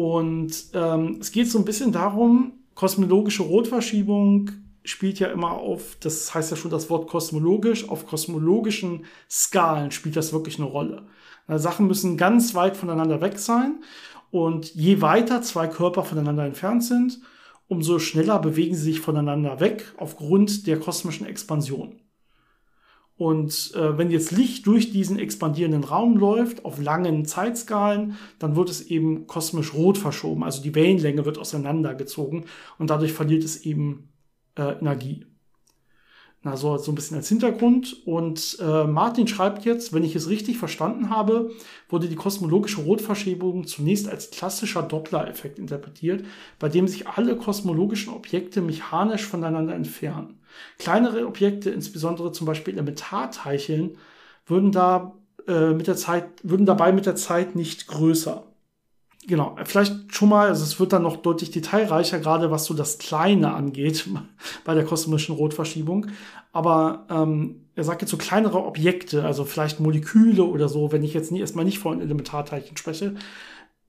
[0.00, 4.50] Und ähm, es geht so ein bisschen darum, kosmologische Rotverschiebung
[4.82, 10.16] spielt ja immer auf, das heißt ja schon das Wort kosmologisch, auf kosmologischen Skalen spielt
[10.16, 11.02] das wirklich eine Rolle.
[11.48, 13.82] Sachen müssen ganz weit voneinander weg sein
[14.30, 17.20] und je weiter zwei Körper voneinander entfernt sind,
[17.68, 22.00] umso schneller bewegen sie sich voneinander weg aufgrund der kosmischen Expansion.
[23.20, 28.70] Und äh, wenn jetzt Licht durch diesen expandierenden Raum läuft, auf langen Zeitskalen, dann wird
[28.70, 30.42] es eben kosmisch rot verschoben.
[30.42, 32.46] Also die Wellenlänge wird auseinandergezogen
[32.78, 34.08] und dadurch verliert es eben
[34.56, 35.26] äh, Energie.
[36.42, 38.06] Na, so, so ein bisschen als Hintergrund.
[38.06, 41.50] Und äh, Martin schreibt jetzt, wenn ich es richtig verstanden habe,
[41.90, 46.24] wurde die kosmologische Rotverschiebung zunächst als klassischer Doppler-Effekt interpretiert,
[46.58, 50.39] bei dem sich alle kosmologischen Objekte mechanisch voneinander entfernen.
[50.78, 53.96] Kleinere Objekte, insbesondere zum Beispiel Elementarteilchen,
[54.46, 55.14] würden da
[55.46, 58.44] äh, mit der Zeit, würden dabei mit der Zeit nicht größer.
[59.26, 62.98] Genau, vielleicht schon mal, also es wird dann noch deutlich detailreicher, gerade was so das
[62.98, 64.08] Kleine angeht
[64.64, 66.06] bei der kosmischen Rotverschiebung.
[66.52, 71.14] Aber ähm, er sagt jetzt so kleinere Objekte, also vielleicht Moleküle oder so, wenn ich
[71.14, 73.14] jetzt nie, erstmal nicht von Elementarteilchen spreche,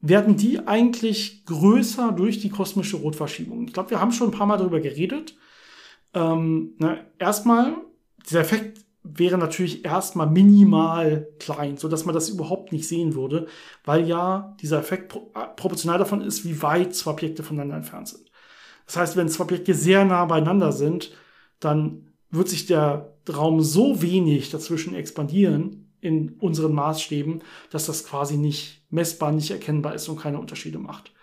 [0.02, 3.67] werden die eigentlich größer durch die kosmische Rotverschiebung.
[3.67, 5.36] Ich glaube, wir haben schon ein paar Mal darüber geredet.
[6.13, 7.76] Ähm, ne, erstmal,
[8.28, 13.47] dieser Effekt wäre natürlich erstmal minimal klein, so dass man das überhaupt nicht sehen würde,
[13.84, 18.10] weil ja dieser Effekt pro äh, proportional davon ist, wie weit zwei Objekte voneinander entfernt
[18.10, 18.32] sind.
[18.86, 21.15] Das heißt, wenn zwei Objekte sehr nah beieinander sind,
[21.60, 28.38] dann wird sich der Raum so wenig dazwischen expandieren in unseren Maßstäben, dass das quasi
[28.38, 31.13] nicht messbar, nicht erkennbar ist und keine Unterschiede macht.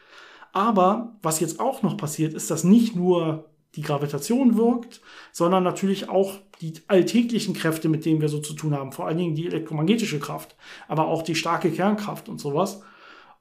[0.52, 5.00] Aber was jetzt auch noch passiert, ist, dass nicht nur die Gravitation wirkt,
[5.32, 9.18] sondern natürlich auch die alltäglichen Kräfte, mit denen wir so zu tun haben, vor allen
[9.18, 10.56] Dingen die elektromagnetische Kraft,
[10.88, 12.82] aber auch die starke Kernkraft und sowas.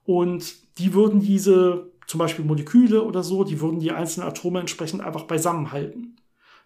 [0.04, 5.00] Und die würden diese, zum Beispiel Moleküle oder so, die würden die einzelnen Atome entsprechend
[5.00, 6.16] einfach beisammenhalten.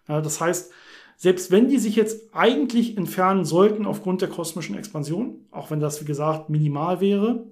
[0.07, 0.71] Ja, das heißt,
[1.17, 6.01] selbst wenn die sich jetzt eigentlich entfernen sollten aufgrund der kosmischen Expansion, auch wenn das,
[6.01, 7.45] wie gesagt, minimal wäre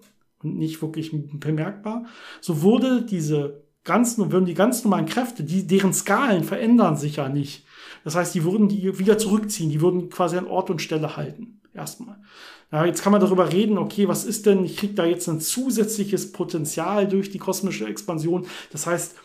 [0.43, 2.06] und nicht wirklich bemerkbar,
[2.41, 7.30] so würde diese ganzen, würden die ganz normalen Kräfte, die, deren Skalen verändern sich ja
[7.30, 7.65] nicht.
[8.04, 11.62] Das heißt, die würden die wieder zurückziehen, die würden quasi an Ort und Stelle halten.
[11.74, 12.17] Erstmal.
[12.72, 15.41] Ja, jetzt kann man darüber reden, okay, was ist denn, ich kriege da jetzt ein
[15.41, 18.46] zusätzliches Potenzial durch die kosmische Expansion.
[18.72, 19.15] Das heißt,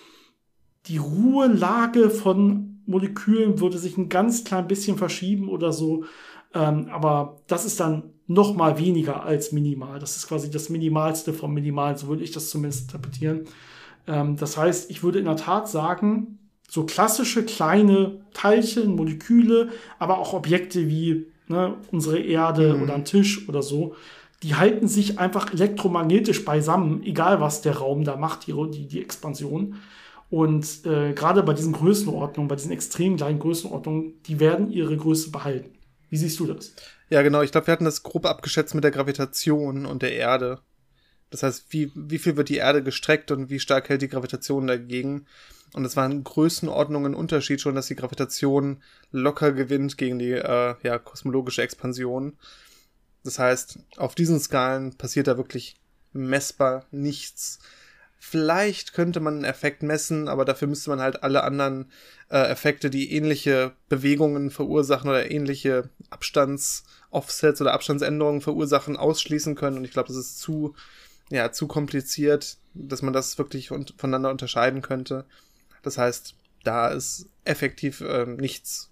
[0.86, 6.04] die Ruhelage von Molekülen würde sich ein ganz klein bisschen verschieben oder so.
[6.54, 9.98] Ähm, aber das ist dann noch mal weniger als minimal.
[9.98, 13.44] Das ist quasi das Minimalste vom Minimalen, so würde ich das zumindest interpretieren.
[14.06, 16.38] Ähm, das heißt, ich würde in der Tat sagen,
[16.68, 22.82] so klassische kleine Teilchen, Moleküle, aber auch Objekte wie ne, unsere Erde mhm.
[22.82, 23.94] oder ein Tisch oder so,
[24.42, 29.76] die halten sich einfach elektromagnetisch beisammen, egal was der Raum da macht, die, die, Expansion.
[30.28, 35.30] Und äh, gerade bei diesen Größenordnungen, bei diesen extrem kleinen Größenordnungen, die werden ihre Größe
[35.30, 35.70] behalten.
[36.10, 36.74] Wie siehst du das?
[37.08, 37.42] Ja, genau.
[37.42, 40.60] Ich glaube, wir hatten das grob abgeschätzt mit der Gravitation und der Erde.
[41.30, 44.66] Das heißt, wie, wie viel wird die Erde gestreckt und wie stark hält die Gravitation
[44.66, 45.26] dagegen?
[45.72, 50.74] Und es war in Größenordnungen Unterschied schon, dass die Gravitation locker gewinnt gegen die äh,
[50.82, 52.34] ja, kosmologische Expansion.
[53.24, 55.76] Das heißt, auf diesen Skalen passiert da wirklich
[56.12, 57.58] messbar nichts.
[58.18, 61.90] Vielleicht könnte man einen Effekt messen, aber dafür müsste man halt alle anderen
[62.30, 69.78] äh, Effekte, die ähnliche Bewegungen verursachen oder ähnliche Abstandsoffsets oder Abstandsänderungen verursachen, ausschließen können.
[69.78, 70.74] Und ich glaube, das ist zu
[71.30, 75.24] ja, zu kompliziert, dass man das wirklich voneinander unterscheiden könnte.
[75.82, 76.34] Das heißt,
[76.64, 78.90] da ist effektiv äh, nichts,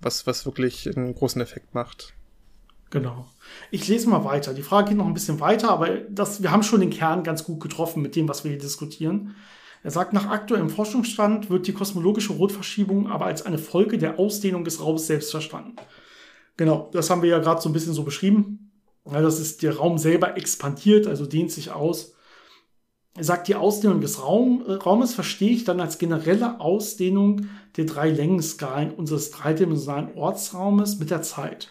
[0.00, 2.14] was, was wirklich einen großen Effekt macht.
[2.90, 3.26] Genau.
[3.70, 4.54] Ich lese mal weiter.
[4.54, 7.44] Die Frage geht noch ein bisschen weiter, aber das, wir haben schon den Kern ganz
[7.44, 9.36] gut getroffen mit dem, was wir hier diskutieren.
[9.82, 14.64] Er sagt, nach aktuellem Forschungsstand wird die kosmologische Rotverschiebung aber als eine Folge der Ausdehnung
[14.64, 15.76] des Raums selbst verstanden.
[16.56, 18.67] Genau, das haben wir ja gerade so ein bisschen so beschrieben.
[19.10, 22.14] Ja, das ist, der Raum selber expandiert, also dehnt sich aus.
[23.16, 27.86] Er sagt, die Ausdehnung des Raum, äh, Raumes verstehe ich dann als generelle Ausdehnung der
[27.86, 31.68] drei Längenskalen unseres dreidimensionalen Ortsraumes mit der Zeit.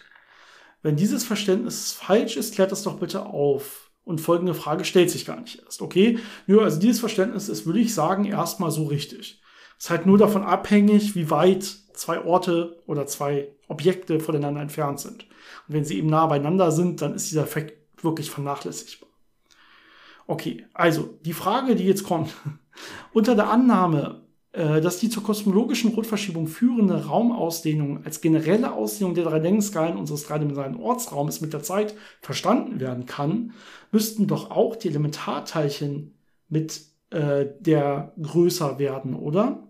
[0.82, 3.90] Wenn dieses Verständnis falsch ist, klärt das doch bitte auf.
[4.04, 5.82] Und folgende Frage stellt sich gar nicht erst.
[5.82, 9.40] Okay, nur also dieses Verständnis ist, würde ich sagen, erstmal so richtig.
[9.78, 15.00] Es ist halt nur davon abhängig, wie weit zwei Orte oder zwei Objekte voneinander entfernt
[15.00, 15.27] sind.
[15.68, 19.08] Wenn sie eben nah beieinander sind, dann ist dieser Effekt wirklich vernachlässigbar.
[20.26, 22.34] Okay, also die Frage, die jetzt kommt,
[23.12, 29.24] unter der Annahme, äh, dass die zur kosmologischen Rotverschiebung führende Raumausdehnung als generelle Ausdehnung der
[29.24, 33.52] drei Längenskalen unseres dreidimensionalen Ortsraumes mit der Zeit verstanden werden kann,
[33.92, 36.14] müssten doch auch die Elementarteilchen
[36.48, 39.67] mit äh, der größer werden, oder?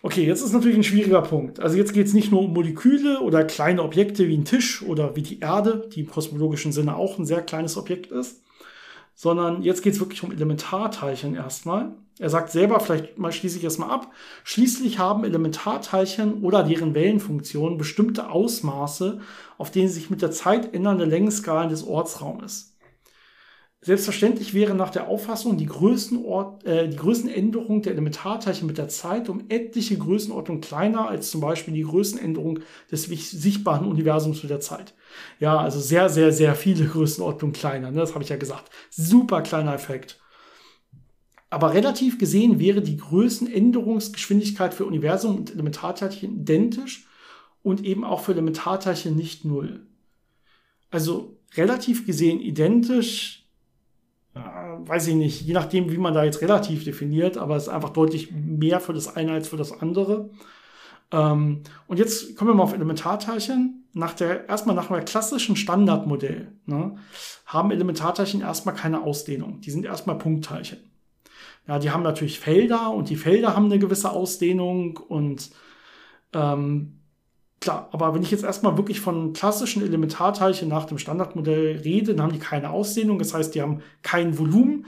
[0.00, 1.58] Okay, jetzt ist natürlich ein schwieriger Punkt.
[1.58, 5.16] Also jetzt geht es nicht nur um Moleküle oder kleine Objekte wie ein Tisch oder
[5.16, 8.44] wie die Erde, die im kosmologischen Sinne auch ein sehr kleines Objekt ist,
[9.16, 11.96] sondern jetzt geht es wirklich um Elementarteilchen erstmal.
[12.20, 14.12] Er sagt selber, vielleicht mal schließe ich es mal ab,
[14.44, 19.20] schließlich haben Elementarteilchen oder deren Wellenfunktionen bestimmte Ausmaße,
[19.56, 22.77] auf denen sich mit der Zeit ändernde Längenskalen des Ortsraumes.
[23.88, 29.30] Selbstverständlich wäre nach der Auffassung die, Größenort, äh, die Größenänderung der Elementarteilchen mit der Zeit
[29.30, 32.58] um etliche Größenordnungen kleiner als zum Beispiel die Größenänderung
[32.92, 34.92] des sichtbaren Universums mit der Zeit.
[35.40, 37.90] Ja, also sehr, sehr, sehr viele Größenordnungen kleiner.
[37.90, 38.00] Ne?
[38.00, 38.70] Das habe ich ja gesagt.
[38.90, 40.20] Super kleiner Effekt.
[41.48, 47.06] Aber relativ gesehen wäre die Größenänderungsgeschwindigkeit für Universum und Elementarteilchen identisch
[47.62, 49.86] und eben auch für Elementarteilchen nicht null.
[50.90, 53.37] Also relativ gesehen identisch
[54.86, 57.90] weiß ich nicht, je nachdem, wie man da jetzt relativ definiert, aber es ist einfach
[57.90, 60.30] deutlich mehr für das eine als für das andere.
[61.10, 63.84] Ähm, und jetzt kommen wir mal auf Elementarteilchen.
[63.94, 66.96] Nach der, erstmal nach einem klassischen Standardmodell ne,
[67.46, 69.60] haben Elementarteilchen erstmal keine Ausdehnung.
[69.60, 70.78] Die sind erstmal Punktteilchen.
[71.66, 75.50] Ja, die haben natürlich Felder und die Felder haben eine gewisse Ausdehnung und
[76.32, 76.97] ähm,
[77.60, 82.26] Klar, aber wenn ich jetzt erstmal wirklich von klassischen Elementarteilchen nach dem Standardmodell rede, dann
[82.26, 84.86] haben die keine Ausdehnung, das heißt, die haben kein Volumen.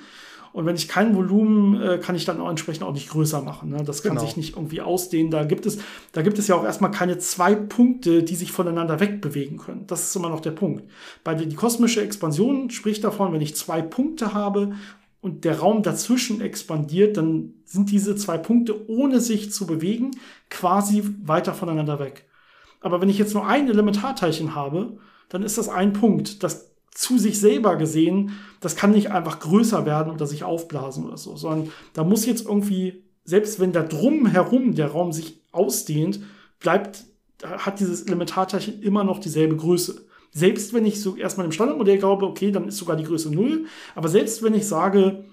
[0.53, 3.71] Und wenn ich kein Volumen, äh, kann ich dann auch entsprechend auch nicht größer machen.
[3.71, 3.85] Ne?
[3.85, 4.25] Das kann genau.
[4.25, 5.31] sich nicht irgendwie ausdehnen.
[5.31, 5.79] Da gibt es,
[6.13, 9.87] da gibt es ja auch erstmal keine zwei Punkte, die sich voneinander wegbewegen können.
[9.87, 10.85] Das ist immer noch der Punkt.
[11.23, 14.73] Bei der, die kosmische Expansion spricht davon, wenn ich zwei Punkte habe
[15.21, 20.11] und der Raum dazwischen expandiert, dann sind diese zwei Punkte, ohne sich zu bewegen,
[20.49, 22.25] quasi weiter voneinander weg.
[22.81, 26.43] Aber wenn ich jetzt nur ein Elementarteilchen habe, dann ist das ein Punkt.
[26.43, 31.17] Das zu sich selber gesehen, das kann nicht einfach größer werden oder sich aufblasen oder
[31.17, 36.21] so, sondern da muss jetzt irgendwie, selbst wenn da drum herum der Raum sich ausdehnt,
[36.59, 37.05] bleibt,
[37.43, 40.05] hat dieses Elementarteilchen immer noch dieselbe Größe.
[40.33, 43.67] Selbst wenn ich so erstmal im Standardmodell glaube, okay, dann ist sogar die Größe null.
[43.95, 45.25] Aber selbst wenn ich sage,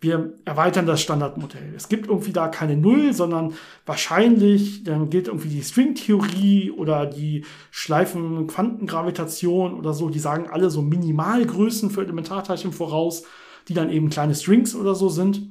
[0.00, 1.72] wir erweitern das Standardmodell.
[1.74, 3.54] Es gibt irgendwie da keine Null, sondern
[3.86, 10.10] wahrscheinlich dann gilt irgendwie die Stringtheorie oder die Schleifen-Quantengravitation oder so.
[10.10, 13.22] Die sagen alle so Minimalgrößen für Elementarteilchen voraus,
[13.68, 15.50] die dann eben kleine Strings oder so sind.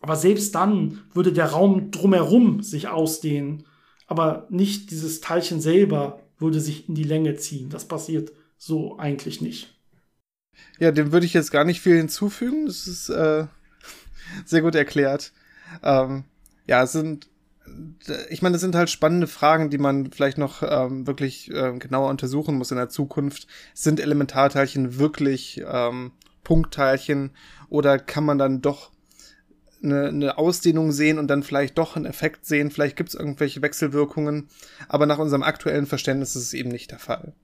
[0.00, 3.64] Aber selbst dann würde der Raum drumherum sich ausdehnen,
[4.06, 7.70] aber nicht dieses Teilchen selber würde sich in die Länge ziehen.
[7.70, 9.74] Das passiert so eigentlich nicht.
[10.78, 12.66] Ja, dem würde ich jetzt gar nicht viel hinzufügen.
[12.66, 13.46] Das ist äh,
[14.44, 15.32] sehr gut erklärt.
[15.82, 16.24] Ähm,
[16.66, 17.28] ja, es sind,
[18.28, 22.10] ich meine, es sind halt spannende Fragen, die man vielleicht noch ähm, wirklich ähm, genauer
[22.10, 23.46] untersuchen muss in der Zukunft.
[23.74, 26.12] Sind Elementarteilchen wirklich ähm,
[26.44, 27.32] Punktteilchen
[27.68, 28.92] oder kann man dann doch
[29.82, 32.70] eine, eine Ausdehnung sehen und dann vielleicht doch einen Effekt sehen?
[32.70, 34.48] Vielleicht gibt es irgendwelche Wechselwirkungen,
[34.88, 37.34] aber nach unserem aktuellen Verständnis ist es eben nicht der Fall.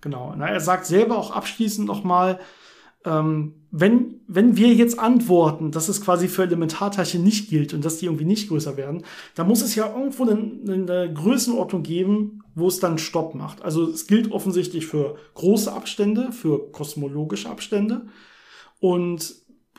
[0.00, 0.34] Genau.
[0.36, 2.40] Na, er sagt selber auch abschließend nochmal,
[3.04, 7.98] ähm, wenn, wenn wir jetzt antworten, dass es quasi für Elementarteilchen nicht gilt und dass
[7.98, 10.32] die irgendwie nicht größer werden, dann muss es ja irgendwo eine,
[10.72, 13.62] eine Größenordnung geben, wo es dann Stopp macht.
[13.62, 18.06] Also es gilt offensichtlich für große Abstände, für kosmologische Abstände.
[18.80, 19.34] Und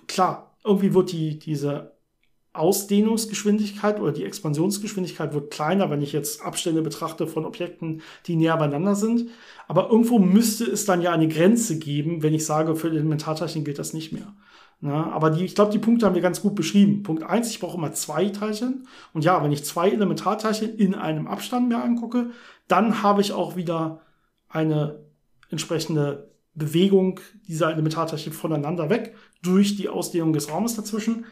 [0.08, 1.92] klar, irgendwie wird die, diese
[2.54, 8.58] Ausdehnungsgeschwindigkeit oder die Expansionsgeschwindigkeit wird kleiner, wenn ich jetzt Abstände betrachte von Objekten, die näher
[8.58, 9.30] beieinander sind.
[9.70, 13.80] Aber irgendwo müsste es dann ja eine Grenze geben, wenn ich sage, für Elementarteilchen gilt
[13.80, 14.34] das nicht mehr.
[14.82, 17.04] Na, aber die, ich glaube, die Punkte haben wir ganz gut beschrieben.
[17.04, 18.88] Punkt eins: ich brauche immer zwei Teilchen.
[19.14, 22.32] Und ja, wenn ich zwei Elementarteilchen in einem Abstand mir angucke,
[22.68, 24.02] dann habe ich auch wieder
[24.50, 25.06] eine
[25.52, 31.26] entsprechende Bewegung dieser Elementarteilchen voneinander weg durch die Ausdehnung des Raumes dazwischen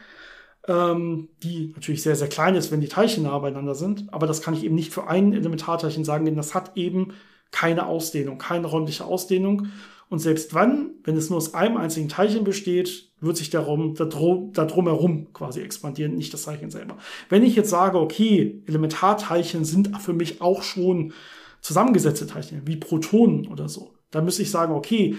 [0.68, 4.12] ähm, die natürlich sehr, sehr klein ist, wenn die Teilchen nah beieinander sind.
[4.12, 7.14] Aber das kann ich eben nicht für ein Elementarteilchen sagen, denn das hat eben
[7.50, 9.68] keine Ausdehnung, keine räumliche Ausdehnung.
[10.08, 13.94] Und selbst wann, wenn es nur aus einem einzigen Teilchen besteht, wird sich der Raum
[13.94, 16.96] da, drum, da drumherum quasi expandieren, nicht das Teilchen selber.
[17.28, 21.12] Wenn ich jetzt sage, okay, Elementarteilchen sind für mich auch schon
[21.60, 25.16] zusammengesetzte Teilchen, wie Protonen oder so, dann müsste ich sagen, okay,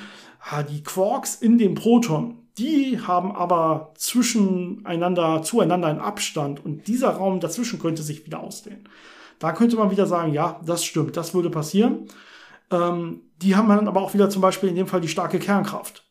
[0.70, 7.40] die Quarks in dem Proton, die haben aber zwischeneinander, zueinander einen Abstand und dieser Raum
[7.40, 8.88] dazwischen könnte sich wieder ausdehnen.
[9.40, 12.08] Da könnte man wieder sagen, ja, das stimmt, das würde passieren.
[12.70, 16.06] Ähm, die haben dann aber auch wieder zum Beispiel in dem Fall die starke Kernkraft,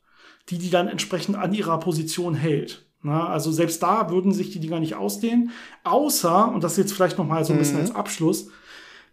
[0.49, 2.87] die die dann entsprechend an ihrer Position hält.
[3.03, 5.53] Na, also selbst da würden sich die Dinger nicht ausdehnen,
[5.85, 7.83] außer, und das jetzt vielleicht noch mal so ein bisschen Mhm.
[7.83, 8.49] als Abschluss,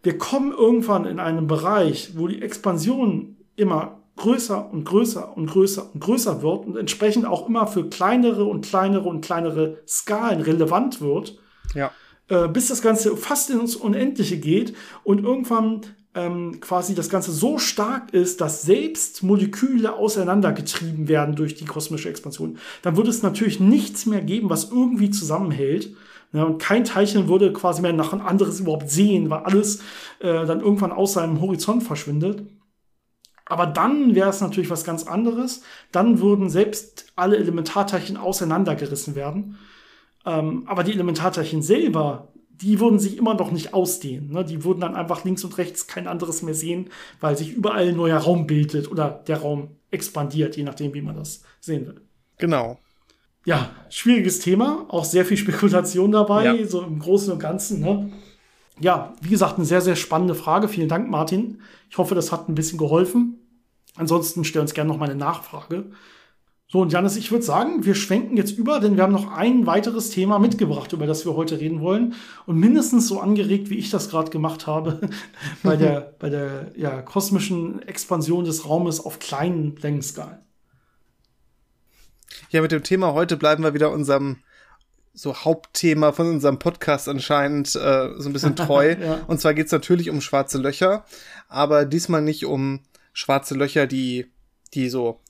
[0.02, 5.86] wir kommen irgendwann in einen Bereich, wo die Expansion immer größer und größer und größer
[5.94, 11.00] und größer wird und entsprechend auch immer für kleinere und kleinere und kleinere Skalen relevant
[11.00, 11.38] wird
[11.74, 11.90] Ja.
[12.28, 15.80] äh, bis das Ganze fast ins Unendliche geht und irgendwann
[16.14, 22.08] ähm, quasi das Ganze so stark ist, dass selbst Moleküle auseinandergetrieben werden durch die kosmische
[22.08, 25.94] Expansion, dann würde es natürlich nichts mehr geben, was irgendwie zusammenhält.
[26.32, 29.80] Ja, und kein Teilchen würde quasi mehr nach ein anderes überhaupt sehen, weil alles
[30.20, 32.42] äh, dann irgendwann aus seinem Horizont verschwindet.
[33.48, 35.62] Aber dann wäre es natürlich was ganz anderes.
[35.90, 39.58] Dann würden selbst alle Elementarteilchen auseinandergerissen werden.
[40.26, 44.30] Ähm, aber die Elementarteilchen selber, die würden sich immer noch nicht ausdehnen.
[44.30, 44.44] Ne?
[44.44, 47.96] Die würden dann einfach links und rechts kein anderes mehr sehen, weil sich überall ein
[47.96, 52.00] neuer Raum bildet oder der Raum expandiert, je nachdem, wie man das sehen will.
[52.36, 52.78] Genau.
[53.46, 56.66] Ja, schwieriges Thema, auch sehr viel Spekulation dabei, Ja.
[56.66, 57.80] so im Großen und Ganzen.
[57.80, 58.12] Ne?
[58.80, 60.68] Ja, wie gesagt, eine sehr, sehr spannende Frage.
[60.68, 61.62] Vielen Dank, Martin.
[61.90, 63.37] Ich hoffe, das hat ein bisschen geholfen.
[63.96, 65.86] Ansonsten stell uns gerne noch mal eine Nachfrage.
[66.70, 69.64] So, und Janis, ich würde sagen, wir schwenken jetzt über, denn wir haben noch ein
[69.64, 72.14] weiteres Thema mitgebracht, über das wir heute reden wollen.
[72.44, 75.00] Und mindestens so angeregt, wie ich das gerade gemacht habe,
[75.62, 80.38] bei der, bei der ja, kosmischen Expansion des Raumes auf kleinen Längenskalen.
[82.50, 84.36] Ja, mit dem Thema heute bleiben wir wieder unserem
[85.14, 88.94] so Hauptthema von unserem Podcast anscheinend äh, so ein bisschen treu.
[89.00, 89.20] Ja.
[89.26, 91.04] Und zwar geht's natürlich um schwarze Löcher,
[91.48, 92.80] aber diesmal nicht um
[93.18, 94.26] schwarze Löcher, die,
[94.74, 95.20] die so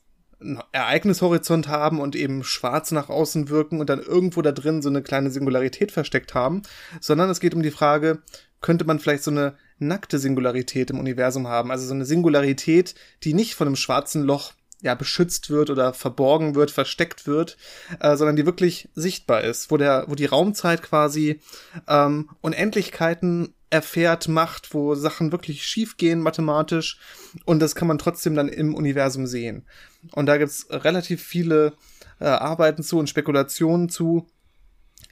[0.41, 4.91] einen Ereignishorizont haben und eben schwarz nach außen wirken und dann irgendwo da drin so
[4.91, 6.63] eine kleine Singularität versteckt haben,
[7.01, 8.23] sondern es geht um die Frage,
[8.61, 13.33] könnte man vielleicht so eine nackte Singularität im Universum haben, also so eine Singularität, die
[13.33, 17.57] nicht von einem schwarzen Loch ja beschützt wird oder verborgen wird, versteckt wird,
[18.01, 21.41] äh, sondern die wirklich sichtbar ist, wo der, wo die Raumzeit quasi
[21.89, 26.99] ähm, Unendlichkeiten erfährt, macht, wo Sachen wirklich schief gehen mathematisch
[27.45, 29.67] und das kann man trotzdem dann im Universum sehen.
[30.13, 31.75] Und da gibt's relativ viele
[32.21, 34.27] äh, Arbeiten zu und Spekulationen zu.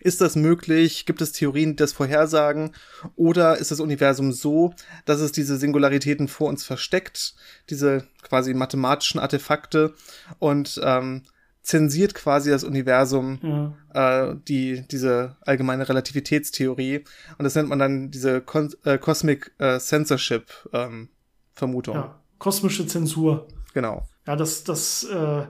[0.00, 1.06] Ist das möglich?
[1.06, 2.72] Gibt es Theorien, die das vorhersagen?
[3.16, 7.34] Oder ist das Universum so, dass es diese Singularitäten vor uns versteckt,
[7.70, 9.94] diese quasi mathematischen Artefakte
[10.38, 11.22] und ähm,
[11.66, 14.30] zensiert quasi das Universum Ja.
[14.30, 16.98] äh, die diese allgemeine Relativitätstheorie
[17.38, 21.08] und das nennt man dann diese Con äh, Cosmic äh, Censorship ähm,
[21.52, 21.96] Vermutung.
[21.96, 22.20] ja.
[22.38, 23.48] Kosmische Zensur.
[23.74, 24.06] Genau.
[24.26, 25.46] Ja, das, das äh,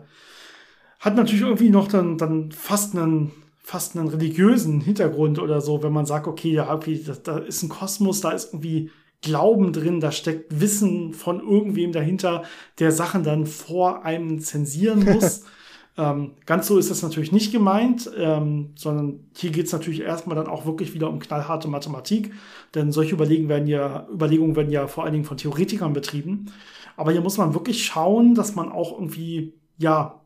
[1.00, 5.92] hat natürlich irgendwie noch dann, dann fast einen, fast einen religiösen Hintergrund oder so, wenn
[5.92, 8.90] man sagt, okay, ja, okay, da, da ist ein Kosmos, da ist irgendwie
[9.22, 12.44] Glauben drin, da steckt Wissen von irgendwem dahinter,
[12.78, 15.42] der Sachen dann vor einem zensieren muss.
[15.98, 20.36] ähm, ganz so ist das natürlich nicht gemeint, ähm, sondern hier geht es natürlich erstmal
[20.36, 22.32] dann auch wirklich wieder um knallharte Mathematik,
[22.74, 26.52] denn solche Überlegungen werden ja, Überlegungen werden ja vor allen Dingen von Theoretikern betrieben.
[26.96, 30.20] Aber hier muss man wirklich schauen, dass man auch irgendwie, ja,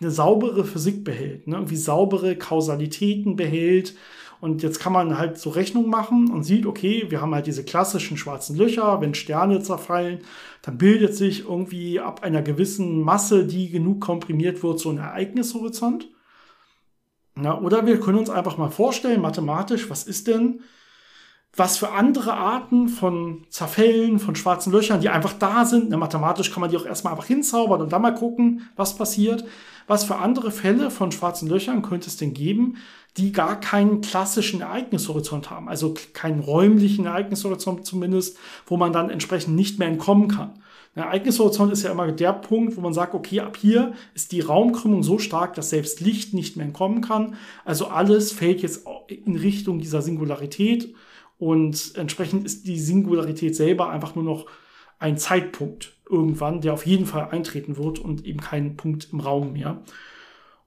[0.00, 1.56] eine saubere Physik behält, ne?
[1.56, 3.96] irgendwie saubere Kausalitäten behält.
[4.40, 7.64] Und jetzt kann man halt so Rechnung machen und sieht, okay, wir haben halt diese
[7.64, 10.20] klassischen schwarzen Löcher, wenn Sterne zerfallen,
[10.62, 16.08] dann bildet sich irgendwie ab einer gewissen Masse, die genug komprimiert wird, so ein Ereignishorizont.
[17.34, 20.60] Na, oder wir können uns einfach mal vorstellen, mathematisch, was ist denn,
[21.56, 25.88] was für andere Arten von Zerfällen, von schwarzen Löchern, die einfach da sind.
[25.88, 29.44] Ne, mathematisch kann man die auch erstmal einfach hinzaubern und dann mal gucken, was passiert.
[29.86, 32.76] Was für andere Fälle von schwarzen Löchern könnte es denn geben,
[33.16, 35.68] die gar keinen klassischen Ereignishorizont haben?
[35.68, 40.62] Also keinen räumlichen Ereignishorizont zumindest, wo man dann entsprechend nicht mehr entkommen kann.
[40.94, 44.40] Der Ereignishorizont ist ja immer der Punkt, wo man sagt, okay, ab hier ist die
[44.40, 47.36] Raumkrümmung so stark, dass selbst Licht nicht mehr entkommen kann.
[47.64, 50.94] Also alles fällt jetzt in Richtung dieser Singularität
[51.38, 54.46] und entsprechend ist die Singularität selber einfach nur noch
[54.98, 59.52] ein Zeitpunkt irgendwann, der auf jeden Fall eintreten wird und eben kein Punkt im Raum
[59.52, 59.82] mehr.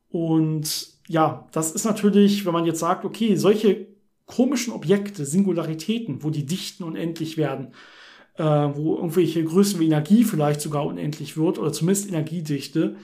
[0.10, 3.88] Und ja, das ist natürlich, wenn man jetzt sagt, okay, solche
[4.26, 7.74] komischen Objekte, Singularitäten, wo die Dichten unendlich werden,
[8.38, 12.96] äh, wo irgendwelche Größen wie Energie vielleicht sogar unendlich wird oder zumindest Energiedichte,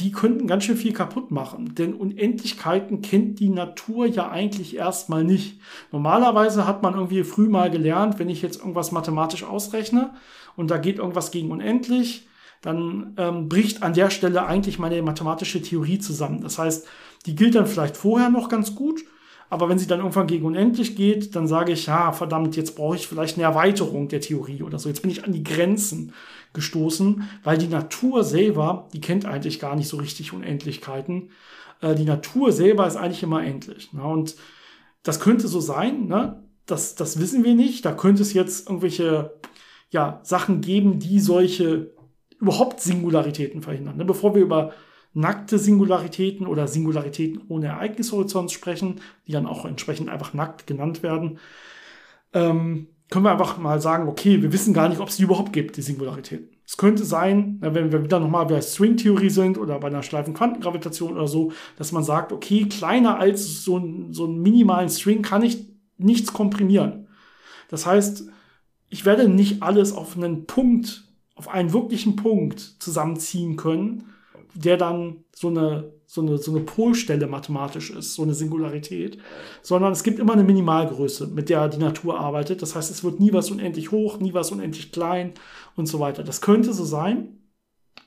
[0.00, 1.74] die könnten ganz schön viel kaputt machen.
[1.74, 5.60] Denn Unendlichkeiten kennt die Natur ja eigentlich erstmal nicht.
[5.90, 10.14] Normalerweise hat man irgendwie früh mal gelernt, wenn ich jetzt irgendwas mathematisch ausrechne
[10.56, 12.28] und da geht irgendwas gegen unendlich,
[12.62, 16.40] dann ähm, bricht an der Stelle eigentlich meine mathematische Theorie zusammen.
[16.40, 16.86] Das heißt,
[17.26, 19.00] die gilt dann vielleicht vorher noch ganz gut,
[19.50, 22.96] aber wenn sie dann irgendwann gegen unendlich geht, dann sage ich, ja, verdammt, jetzt brauche
[22.96, 24.88] ich vielleicht eine Erweiterung der Theorie oder so.
[24.88, 26.12] Jetzt bin ich an die Grenzen
[26.52, 31.30] gestoßen, weil die Natur selber, die kennt eigentlich gar nicht so richtig Unendlichkeiten.
[31.80, 33.92] äh, die Natur selber ist eigentlich immer endlich.
[33.92, 34.02] Ne?
[34.02, 34.36] Und
[35.02, 36.42] das könnte so sein, ne?
[36.66, 37.84] das, das wissen wir nicht.
[37.84, 39.32] Da könnte es jetzt irgendwelche
[39.90, 41.92] ja, Sachen geben, die solche
[42.40, 43.96] überhaupt Singularitäten verhindern.
[43.96, 44.04] Ne?
[44.04, 44.72] Bevor wir über
[45.14, 51.38] nackte Singularitäten oder Singularitäten ohne Ereignishorizont sprechen, die dann auch entsprechend einfach nackt genannt werden,
[52.32, 55.52] ähm, können wir einfach mal sagen, okay, wir wissen gar nicht, ob es die überhaupt
[55.52, 56.50] gibt, die Singularitäten.
[56.66, 61.12] Es könnte sein, wenn wir wieder nochmal bei Stringtheorie sind oder bei einer schleifen Quantengravitation
[61.14, 65.42] oder so, dass man sagt, okay, kleiner als so, ein, so einen minimalen String kann
[65.42, 65.66] ich
[65.96, 67.08] nichts komprimieren.
[67.70, 68.28] Das heißt,
[68.90, 71.07] ich werde nicht alles auf einen Punkt,
[71.38, 74.12] auf einen wirklichen Punkt zusammenziehen können,
[74.54, 79.18] der dann so eine, so eine, so eine Polstelle mathematisch ist, so eine Singularität,
[79.62, 82.60] sondern es gibt immer eine Minimalgröße, mit der die Natur arbeitet.
[82.60, 85.34] Das heißt, es wird nie was unendlich hoch, nie was unendlich klein
[85.76, 86.24] und so weiter.
[86.24, 87.38] Das könnte so sein.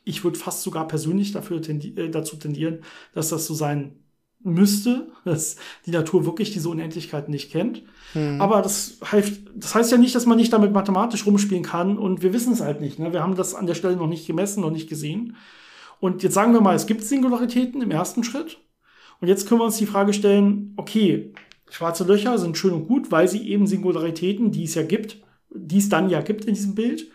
[0.04, 4.01] Ich würde fast sogar persönlich dafür tendi äh, dazu tendieren, dass das so sein
[4.44, 7.84] müsste, dass die Natur wirklich diese Unendlichkeit nicht kennt.
[8.14, 8.42] Mhm.
[8.42, 12.22] Aber das heißt, das heißt ja nicht, dass man nicht damit mathematisch rumspielen kann und
[12.22, 13.00] wir wissen es halt nicht.
[13.00, 13.14] Ne?
[13.14, 15.36] Wir haben das an der Stelle noch nicht gemessen, noch nicht gesehen.
[16.00, 18.58] Und jetzt sagen wir mal, es gibt Singularitäten im ersten Schritt.
[19.22, 21.32] Und jetzt können wir uns die Frage stellen, okay,
[21.70, 25.22] schwarze Löcher sind schön und gut, weil sie eben Singularitäten, die es ja gibt,
[25.52, 27.08] die es dann ja gibt in diesem Bild,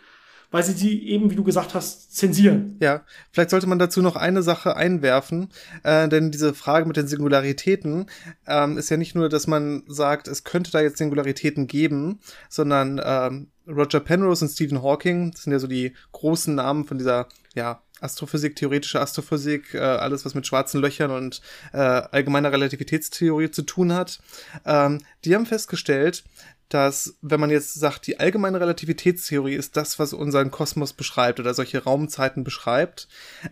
[0.57, 2.79] weil sie die eben, wie du gesagt hast, zensieren.
[2.81, 5.51] Ja, vielleicht sollte man dazu noch eine Sache einwerfen,
[5.83, 8.07] äh, denn diese Frage mit den Singularitäten
[8.47, 12.99] ähm, ist ja nicht nur, dass man sagt, es könnte da jetzt Singularitäten geben, sondern
[13.05, 17.29] ähm, Roger Penrose und Stephen Hawking, das sind ja so die großen Namen von dieser
[17.55, 21.43] ja, Astrophysik, theoretische Astrophysik, äh, alles was mit schwarzen Löchern und
[21.75, 24.21] äh, allgemeiner Relativitätstheorie zu tun hat,
[24.65, 26.25] ähm, die haben festgestellt,
[26.69, 31.55] dass wenn man jetzt sagt, die allgemeine Relativitätstheorie ist das, was unseren Kosmos beschreibt oder
[31.55, 33.09] solche Raumzeiten beschreibt,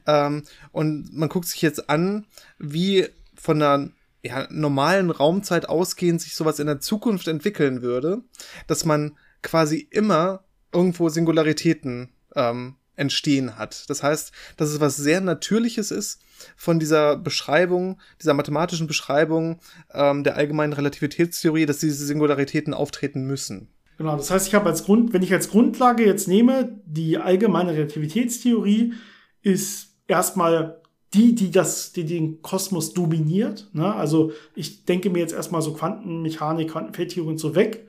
[0.07, 0.43] ähm,
[0.73, 2.27] und man guckt sich jetzt an,
[2.59, 3.91] wie von einer
[4.23, 8.23] ja, normalen Raumzeit ausgehend sich sowas in der Zukunft entwickeln würde,
[8.67, 13.89] dass man quasi immer irgendwo Singularitäten ähm, entstehen hat.
[13.89, 16.21] Das heißt, dass es was sehr Natürliches ist
[16.57, 19.59] von dieser Beschreibung, dieser mathematischen Beschreibung
[19.93, 23.69] ähm, der allgemeinen Relativitätstheorie, dass diese Singularitäten auftreten müssen.
[23.99, 27.73] Genau, das heißt, ich habe als Grund, wenn ich als Grundlage jetzt nehme, die allgemeine
[27.73, 28.95] Relativitätstheorie
[29.43, 30.81] ist erstmal
[31.15, 33.69] die, die das, die den Kosmos dominiert.
[33.73, 33.95] Ne?
[33.95, 37.87] Also ich denke mir jetzt erstmal so Quantenmechanik, Quantenfeldtheorie und so weg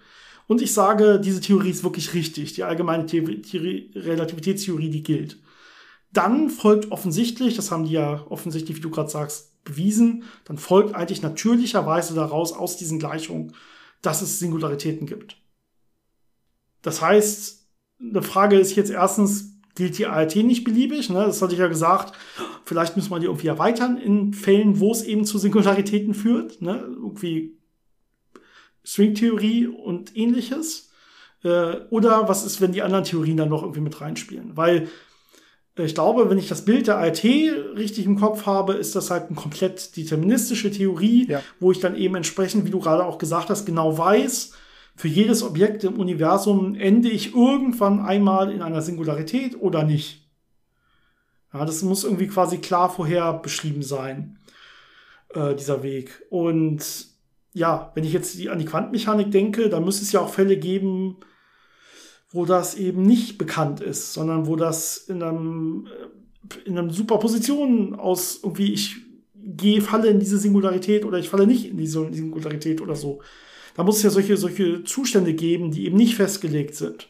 [0.48, 5.40] und ich sage, diese Theorie ist wirklich richtig, die allgemeine Theorie, Theorie, Relativitätstheorie, die gilt.
[6.14, 10.94] Dann folgt offensichtlich, das haben die ja offensichtlich, wie du gerade sagst, bewiesen, dann folgt
[10.94, 13.54] eigentlich natürlicherweise daraus aus diesen Gleichungen,
[14.02, 15.38] dass es Singularitäten gibt.
[16.84, 17.68] Das heißt,
[18.00, 21.10] eine Frage ist jetzt erstens, gilt die ART nicht beliebig?
[21.10, 21.26] Ne?
[21.26, 22.14] Das hatte ich ja gesagt.
[22.64, 26.62] Vielleicht müssen wir die irgendwie erweitern in Fällen, wo es eben zu Singularitäten führt.
[26.62, 26.80] Ne?
[26.80, 27.58] Irgendwie
[28.86, 30.92] Stringtheorie und ähnliches?
[31.44, 34.56] Äh, oder was ist, wenn die anderen Theorien dann noch irgendwie mit reinspielen?
[34.56, 34.88] Weil
[35.78, 39.12] äh, ich glaube, wenn ich das Bild der ART richtig im Kopf habe, ist das
[39.12, 41.42] halt eine komplett deterministische Theorie, ja.
[41.60, 44.54] wo ich dann eben entsprechend, wie du gerade auch gesagt hast, genau weiß,
[44.96, 50.26] für jedes Objekt im Universum ende ich irgendwann einmal in einer Singularität oder nicht.
[51.54, 54.40] Ja, das muss irgendwie quasi klar vorher beschrieben sein,
[55.34, 56.24] äh, dieser Weg.
[56.30, 57.15] Und
[57.56, 61.18] ja, wenn ich jetzt an die Quantenmechanik denke, dann müsste es ja auch Fälle geben,
[62.30, 67.96] wo das eben nicht bekannt ist, sondern wo das in einem, äh, in einer Superposition
[67.96, 68.98] aus irgendwie, ich
[69.34, 73.22] gehe, falle in diese Singularität oder ich falle nicht in diese Singularität oder so.
[73.76, 77.08] Da muss es ja solche, solche Zustände geben, die eben nicht festgelegt sind.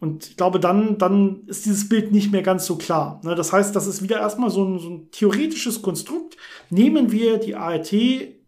[0.00, 3.20] Und ich glaube, dann, dann ist dieses Bild nicht mehr ganz so klar.
[3.24, 6.38] Ne, das heißt, das ist wieder erstmal so ein, so ein theoretisches Konstrukt.
[6.70, 7.92] Nehmen wir die ART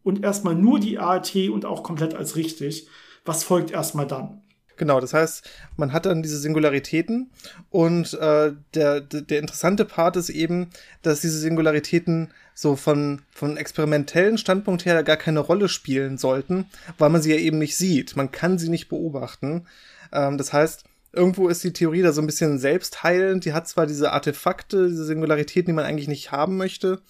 [0.05, 2.89] und erstmal nur die ART und auch komplett als richtig.
[3.25, 4.43] Was folgt erstmal dann?
[4.77, 7.31] Genau, das heißt, man hat dann diese Singularitäten
[7.71, 10.71] und äh, der, der interessante Part ist eben,
[11.03, 16.67] dass diese Singularitäten so von, von experimentellen Standpunkt her gar keine Rolle spielen sollten,
[16.99, 18.17] weil man sie ja eben nicht sieht.
[18.17, 19.67] Man kann sie nicht beobachten.
[20.11, 23.45] Ähm, das heißt, irgendwo ist die Theorie da so ein bisschen selbstheilend.
[23.45, 27.03] Die hat zwar diese Artefakte, diese Singularitäten, die man eigentlich nicht haben möchte,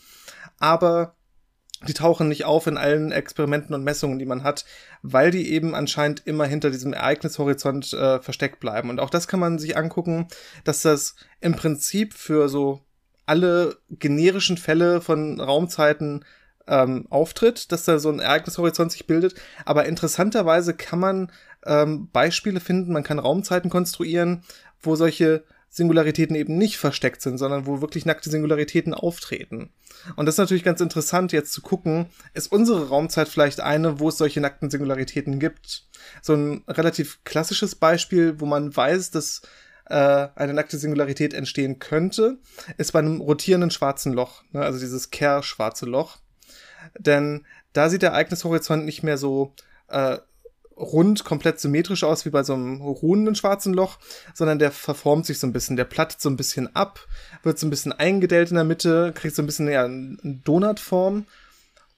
[0.59, 1.14] aber
[1.87, 4.64] die tauchen nicht auf in allen Experimenten und Messungen, die man hat,
[5.03, 8.91] weil die eben anscheinend immer hinter diesem Ereignishorizont äh, versteckt bleiben.
[8.91, 10.28] Und auch das kann man sich angucken,
[10.64, 12.80] dass das im Prinzip für so
[13.26, 16.24] alle generischen Fälle von Raumzeiten
[16.66, 19.35] ähm, auftritt, dass da so ein Ereignishorizont sich bildet.
[19.64, 21.33] Aber interessanterweise kann man
[21.64, 24.43] ähm, Beispiele finden, man kann Raumzeiten konstruieren,
[24.80, 25.45] wo solche
[25.75, 29.70] Singularitäten eben nicht versteckt sind, sondern wo wirklich nackte Singularitäten auftreten.
[30.16, 34.11] Und das ist natürlich ganz interessant, jetzt zu gucken, ist unsere Raumzeit vielleicht eine, wo
[34.11, 35.87] es solche nackten Singularitäten gibt?
[36.20, 39.41] So ein relativ klassisches Beispiel, wo man weiß, dass
[39.87, 42.37] äh, eine nackte Singularität entstehen könnte,
[42.77, 44.61] ist bei einem rotierenden schwarzen Loch, ne?
[44.61, 46.18] also dieses Kerr-schwarze Loch.
[46.99, 49.55] Denn da sieht der Ereignishorizont nicht mehr so
[49.89, 50.18] äh,
[50.83, 53.99] rund, komplett symmetrisch aus wie bei so einem ruhenden schwarzen Loch,
[54.35, 57.07] sondern der verformt sich so ein bisschen, der plattet so ein bisschen ab,
[57.43, 61.26] wird so ein bisschen eingedellt in der Mitte, kriegt so ein bisschen ja, eine Donutform.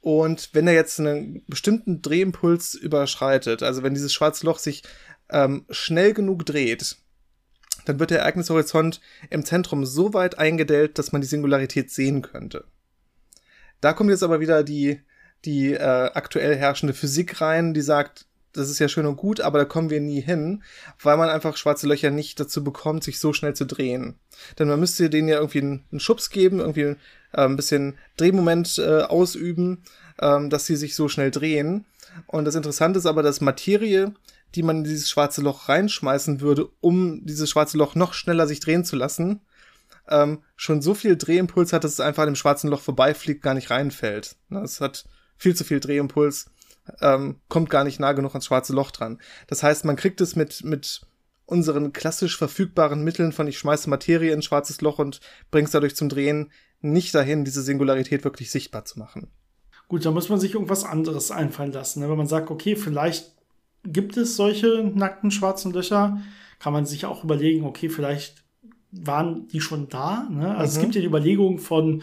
[0.01, 4.83] Und wenn er jetzt einen bestimmten Drehimpuls überschreitet, also wenn dieses schwarze Loch sich
[5.31, 6.97] ähm, schnell genug dreht,
[7.87, 12.65] dann wird der Ereignishorizont im Zentrum so weit eingedellt, dass man die Singularität sehen könnte.
[13.81, 15.01] Da kommt jetzt aber wieder die,
[15.45, 19.59] die äh, aktuell herrschende Physik rein, die sagt, das ist ja schön und gut, aber
[19.59, 20.63] da kommen wir nie hin,
[21.03, 24.19] weil man einfach schwarze Löcher nicht dazu bekommt, sich so schnell zu drehen.
[24.59, 26.97] Denn man müsste denen ja irgendwie einen, Schubs geben, irgendwie äh,
[27.33, 29.83] ein bisschen Drehmoment äh, ausüben,
[30.19, 31.85] äh, dass sie sich so schnell drehen.
[32.27, 34.15] Und das Interessante ist aber, dass Materie,
[34.55, 38.61] die man in dieses schwarze Loch reinschmeißen würde, um dieses schwarze Loch noch schneller sich
[38.61, 39.41] drehen zu lassen,
[40.09, 43.71] ähm, schon so viel Drehimpuls hat, dass es einfach dem schwarzen Loch vorbeifliegt, gar nicht
[43.71, 44.37] reinfällt.
[44.63, 46.51] Es hat viel zu viel Drehimpuls
[47.01, 49.19] ähm, kommt gar nicht nah genug ans schwarze Loch dran.
[49.47, 51.03] Das heißt, man kriegt es mit, mit
[51.47, 55.21] unseren klassisch verfügbaren Mitteln von ich schmeiße Materie in ein schwarzes Loch und
[55.51, 59.31] bring's dadurch zum Drehen nicht dahin, diese Singularität wirklich sichtbar zu machen.
[59.89, 62.01] Gut, da muss man sich irgendwas anderes einfallen lassen.
[62.01, 62.11] Ne?
[62.11, 63.33] Wenn man sagt, okay, vielleicht
[63.85, 66.21] gibt es solche nackten schwarzen Löcher,
[66.59, 68.45] kann man sich auch überlegen, okay, vielleicht
[68.91, 70.27] waren die schon da.
[70.31, 70.57] Ne?
[70.57, 70.77] Also mhm.
[70.77, 72.03] es gibt ja die Überlegung von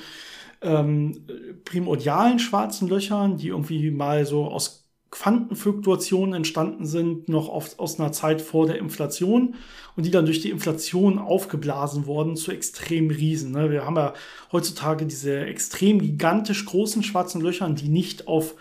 [0.62, 1.28] ähm,
[1.66, 4.82] primordialen schwarzen Löchern, die irgendwie mal so aus
[5.12, 9.56] Quantenfluktuationen entstanden sind, noch oft aus einer Zeit vor der Inflation
[9.98, 13.52] und die dann durch die Inflation aufgeblasen wurden zu extrem Riesen.
[13.52, 13.70] Ne?
[13.70, 14.14] Wir haben ja
[14.54, 18.56] heutzutage diese extrem gigantisch großen schwarzen Löchern, die nicht auf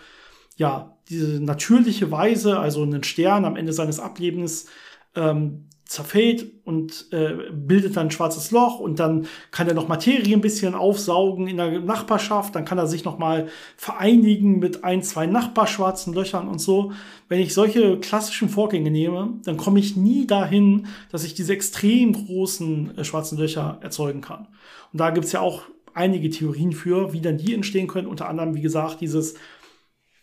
[0.57, 4.67] ja, diese natürliche Weise, also einen Stern am Ende seines Ablebens,
[5.15, 10.33] ähm, zerfällt und äh, bildet dann ein schwarzes Loch und dann kann er noch Materie
[10.33, 15.03] ein bisschen aufsaugen in der Nachbarschaft, dann kann er sich noch mal vereinigen mit ein,
[15.03, 16.93] zwei Nachbarschwarzen Löchern und so.
[17.27, 22.13] Wenn ich solche klassischen Vorgänge nehme, dann komme ich nie dahin, dass ich diese extrem
[22.13, 24.47] großen äh, schwarzen Löcher erzeugen kann.
[24.93, 25.63] Und da gibt's ja auch
[25.93, 29.33] einige Theorien für, wie dann die entstehen können, unter anderem, wie gesagt, dieses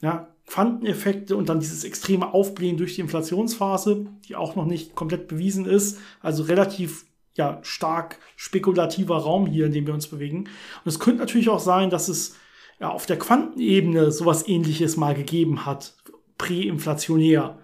[0.01, 5.29] ja, Quanteneffekte und dann dieses extreme Aufblähen durch die Inflationsphase, die auch noch nicht komplett
[5.29, 5.99] bewiesen ist.
[6.21, 7.05] Also relativ
[7.37, 10.39] ja, stark spekulativer Raum hier, in dem wir uns bewegen.
[10.39, 12.37] Und es könnte natürlich auch sein, dass es
[12.81, 15.95] ja, auf der Quantenebene sowas ähnliches mal gegeben hat,
[16.39, 17.59] präinflationär.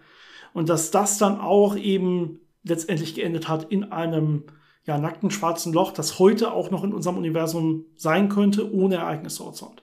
[0.53, 4.45] Und dass das dann auch eben letztendlich geendet hat in einem
[4.87, 9.83] ja, nackten schwarzen Loch, das heute auch noch in unserem Universum sein könnte, ohne Ereignishorizont.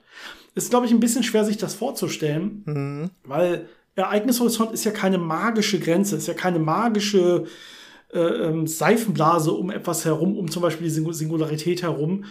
[0.54, 3.10] Ist, glaube ich, ein bisschen schwer, sich das vorzustellen, mhm.
[3.24, 7.44] weil Ereignishorizont ist ja keine magische Grenze, ist ja keine magische
[8.12, 12.24] äh, ähm, Seifenblase um etwas herum, um zum Beispiel die Singularität herum,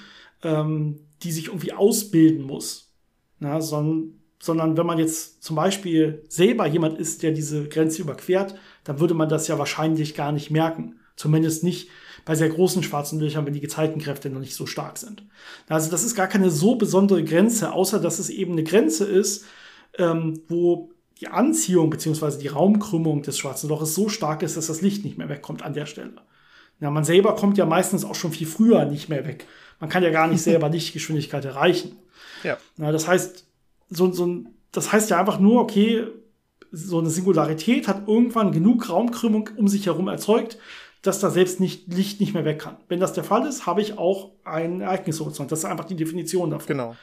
[0.43, 2.91] ähm, die sich irgendwie ausbilden muss.
[3.39, 8.55] Na, sondern, sondern wenn man jetzt zum Beispiel selber jemand ist, der diese Grenze überquert,
[8.84, 10.99] dann würde man das ja wahrscheinlich gar nicht merken.
[11.15, 11.89] Zumindest nicht
[12.26, 15.24] bei sehr großen schwarzen Löchern, wenn die Gezeitenkräfte noch nicht so stark sind.
[15.67, 19.45] Also das ist gar keine so besondere Grenze, außer dass es eben eine Grenze ist,
[19.97, 22.39] ähm, wo die Anziehung bzw.
[22.39, 25.74] die Raumkrümmung des schwarzen Loches so stark ist, dass das Licht nicht mehr wegkommt an
[25.74, 26.13] der Stelle.
[26.80, 29.45] Ja, man selber kommt ja meistens auch schon viel früher nicht mehr weg.
[29.80, 31.95] Man kann ja gar nicht selber Lichtgeschwindigkeit erreichen.
[32.43, 32.57] Ja.
[32.78, 33.45] ja das heißt,
[33.89, 36.07] so, so, das heißt ja einfach nur, okay,
[36.72, 40.57] so eine Singularität hat irgendwann genug Raumkrümmung um sich herum erzeugt,
[41.02, 42.78] dass da selbst nicht, Licht nicht mehr weg kann.
[42.88, 45.52] Wenn das der Fall ist, habe ich auch einen Ereignishorizont.
[45.52, 46.68] Das ist einfach die Definition davon.
[46.68, 46.95] Genau.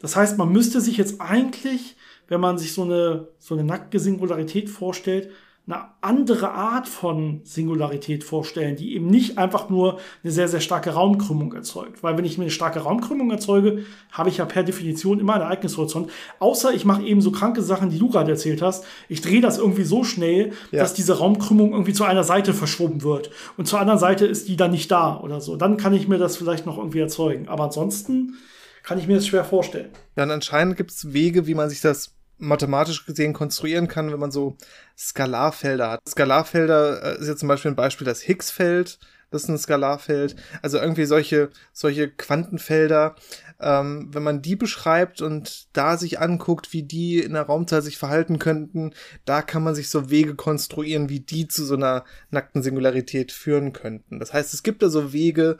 [0.00, 1.96] Das heißt, man müsste sich jetzt eigentlich,
[2.28, 5.30] wenn man sich so eine, so eine nackte Singularität vorstellt,
[5.68, 10.90] eine andere Art von Singularität vorstellen, die eben nicht einfach nur eine sehr, sehr starke
[10.90, 12.02] Raumkrümmung erzeugt.
[12.02, 15.42] Weil wenn ich mir eine starke Raumkrümmung erzeuge, habe ich ja per Definition immer einen
[15.42, 16.10] Ereignishorizont.
[16.38, 18.86] Außer ich mache eben so kranke Sachen, die du gerade erzählt hast.
[19.10, 20.80] Ich drehe das irgendwie so schnell, ja.
[20.80, 23.30] dass diese Raumkrümmung irgendwie zu einer Seite verschoben wird.
[23.58, 25.56] Und zur anderen Seite ist die dann nicht da oder so.
[25.56, 27.46] Dann kann ich mir das vielleicht noch irgendwie erzeugen.
[27.48, 28.38] Aber ansonsten
[28.82, 29.90] kann ich mir das schwer vorstellen.
[30.16, 34.20] Ja, und anscheinend gibt es Wege, wie man sich das mathematisch gesehen konstruieren kann, wenn
[34.20, 34.56] man so
[34.96, 36.00] Skalarfelder hat.
[36.08, 38.98] Skalarfelder äh, ist ja zum Beispiel ein Beispiel das Higgs-Feld.
[39.30, 40.36] das ist ein Skalarfeld.
[40.62, 43.16] Also irgendwie solche, solche Quantenfelder,
[43.60, 47.98] ähm, wenn man die beschreibt und da sich anguckt, wie die in der Raumzeit sich
[47.98, 48.92] verhalten könnten,
[49.24, 53.72] da kann man sich so Wege konstruieren, wie die zu so einer nackten Singularität führen
[53.72, 54.18] könnten.
[54.20, 55.58] Das heißt, es gibt da so Wege,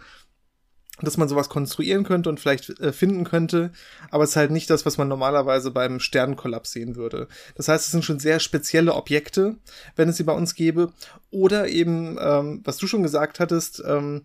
[1.06, 3.70] dass man sowas konstruieren könnte und vielleicht äh, finden könnte,
[4.10, 7.28] aber es ist halt nicht das, was man normalerweise beim Sternenkollaps sehen würde.
[7.54, 9.56] Das heißt, es sind schon sehr spezielle Objekte,
[9.96, 10.92] wenn es sie bei uns gäbe.
[11.30, 14.24] Oder eben, ähm, was du schon gesagt hattest, ähm,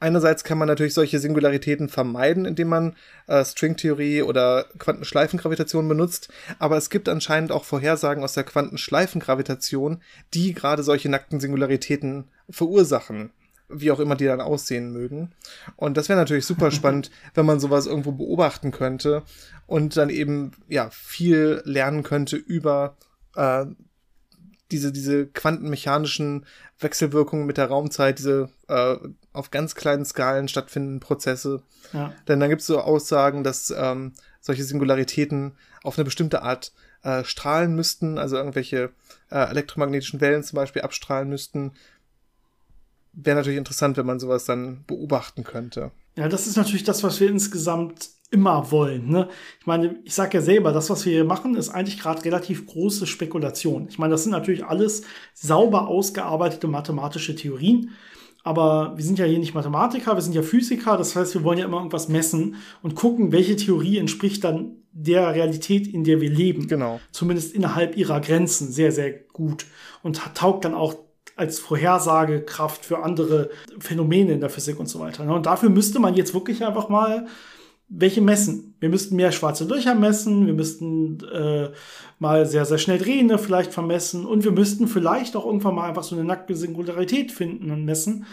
[0.00, 2.96] einerseits kann man natürlich solche Singularitäten vermeiden, indem man
[3.26, 10.02] äh, Stringtheorie oder Quantenschleifengravitation benutzt, aber es gibt anscheinend auch Vorhersagen aus der Quantenschleifengravitation,
[10.34, 13.30] die gerade solche nackten Singularitäten verursachen
[13.72, 15.32] wie auch immer die dann aussehen mögen.
[15.76, 19.22] Und das wäre natürlich super spannend, wenn man sowas irgendwo beobachten könnte
[19.66, 22.96] und dann eben ja viel lernen könnte über
[23.36, 23.66] äh,
[24.70, 26.46] diese, diese quantenmechanischen
[26.78, 28.96] Wechselwirkungen mit der Raumzeit, diese äh,
[29.32, 31.62] auf ganz kleinen Skalen stattfindenden Prozesse.
[31.92, 32.12] Ja.
[32.28, 35.52] Denn dann gibt es so Aussagen, dass ähm, solche Singularitäten
[35.82, 38.90] auf eine bestimmte Art äh, strahlen müssten, also irgendwelche
[39.30, 41.72] äh, elektromagnetischen Wellen zum Beispiel abstrahlen müssten,
[43.12, 45.90] wäre natürlich interessant, wenn man sowas dann beobachten könnte.
[46.16, 49.08] Ja, das ist natürlich das, was wir insgesamt immer wollen.
[49.08, 49.28] Ne?
[49.58, 52.66] Ich meine, ich sage ja selber, das, was wir hier machen, ist eigentlich gerade relativ
[52.66, 53.88] große Spekulation.
[53.88, 55.02] Ich meine, das sind natürlich alles
[55.34, 57.90] sauber ausgearbeitete mathematische Theorien.
[58.42, 60.96] Aber wir sind ja hier nicht Mathematiker, wir sind ja Physiker.
[60.96, 65.34] Das heißt, wir wollen ja immer irgendwas messen und gucken, welche Theorie entspricht dann der
[65.34, 66.66] Realität, in der wir leben.
[66.66, 67.00] Genau.
[67.12, 69.66] Zumindest innerhalb ihrer Grenzen sehr, sehr gut.
[70.02, 70.94] Und taugt dann auch
[71.40, 75.24] als Vorhersagekraft für andere Phänomene in der Physik und so weiter.
[75.24, 75.34] Ne?
[75.34, 77.26] Und dafür müsste man jetzt wirklich einfach mal
[77.88, 78.74] welche messen.
[78.78, 81.70] Wir müssten mehr schwarze Löcher messen, wir müssten äh,
[82.18, 86.04] mal sehr, sehr schnell drehende vielleicht vermessen und wir müssten vielleicht auch irgendwann mal einfach
[86.04, 88.26] so eine nackte Singularität finden und messen.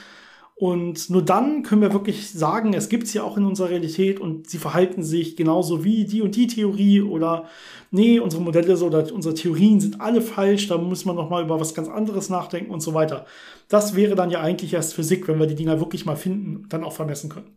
[0.59, 4.49] Und nur dann können wir wirklich sagen, es gibt sie auch in unserer Realität und
[4.49, 7.45] sie verhalten sich genauso wie die und die Theorie oder
[7.91, 11.59] nee, unsere Modelle oder unsere Theorien sind alle falsch, da muss man noch mal über
[11.59, 13.27] was ganz anderes nachdenken und so weiter.
[13.69, 16.73] Das wäre dann ja eigentlich erst Physik, wenn wir die Dinger wirklich mal finden und
[16.73, 17.55] dann auch vermessen können.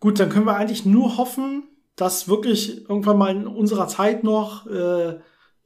[0.00, 1.64] Gut, dann können wir eigentlich nur hoffen,
[1.96, 5.18] dass wirklich irgendwann mal in unserer Zeit noch äh,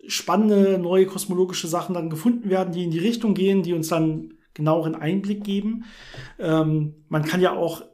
[0.09, 4.35] spannende neue kosmologische Sachen dann gefunden werden, die in die Richtung gehen, die uns dann
[4.59, 5.85] genaueren Einblick geben.
[6.39, 7.85] Ähm, man kann ja auch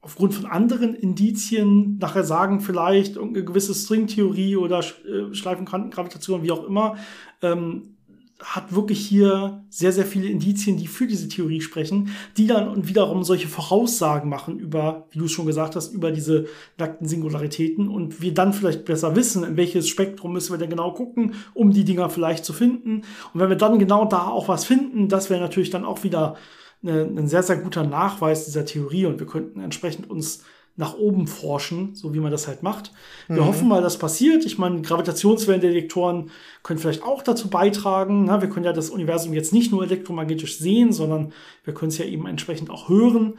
[0.00, 6.64] aufgrund von anderen Indizien nachher sagen, vielleicht irgendeine gewisse Stringtheorie oder äh, Schleifenquantengravitation, wie auch
[6.64, 6.96] immer,
[7.42, 7.97] ähm,
[8.42, 12.88] hat wirklich hier sehr, sehr viele Indizien, die für diese Theorie sprechen, die dann und
[12.88, 16.46] wiederum solche Voraussagen machen über, wie du es schon gesagt hast, über diese
[16.78, 20.92] nackten Singularitäten und wir dann vielleicht besser wissen, in welches Spektrum müssen wir denn genau
[20.92, 23.02] gucken, um die Dinger vielleicht zu finden.
[23.34, 26.36] Und wenn wir dann genau da auch was finden, das wäre natürlich dann auch wieder
[26.82, 30.44] eine, ein sehr, sehr guter Nachweis dieser Theorie und wir könnten entsprechend uns
[30.78, 32.92] nach oben forschen, so wie man das halt macht.
[33.26, 33.46] Wir mhm.
[33.46, 34.46] hoffen mal, das passiert.
[34.46, 36.30] Ich meine, Gravitationswellendetektoren
[36.62, 38.26] können vielleicht auch dazu beitragen.
[38.26, 41.32] Na, wir können ja das Universum jetzt nicht nur elektromagnetisch sehen, sondern
[41.64, 43.34] wir können es ja eben entsprechend auch hören.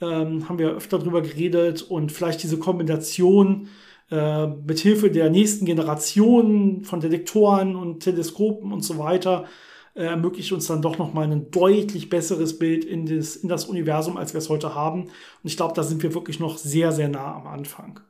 [0.00, 3.68] Ähm, haben wir öfter drüber geredet und vielleicht diese Kombination
[4.10, 9.44] äh, mit Hilfe der nächsten Generation von Detektoren und Teleskopen und so weiter
[10.06, 14.32] ermöglicht uns dann doch nochmal ein deutlich besseres Bild in das, in das Universum, als
[14.34, 15.04] wir es heute haben.
[15.04, 15.10] Und
[15.44, 18.00] ich glaube, da sind wir wirklich noch sehr, sehr nah am Anfang.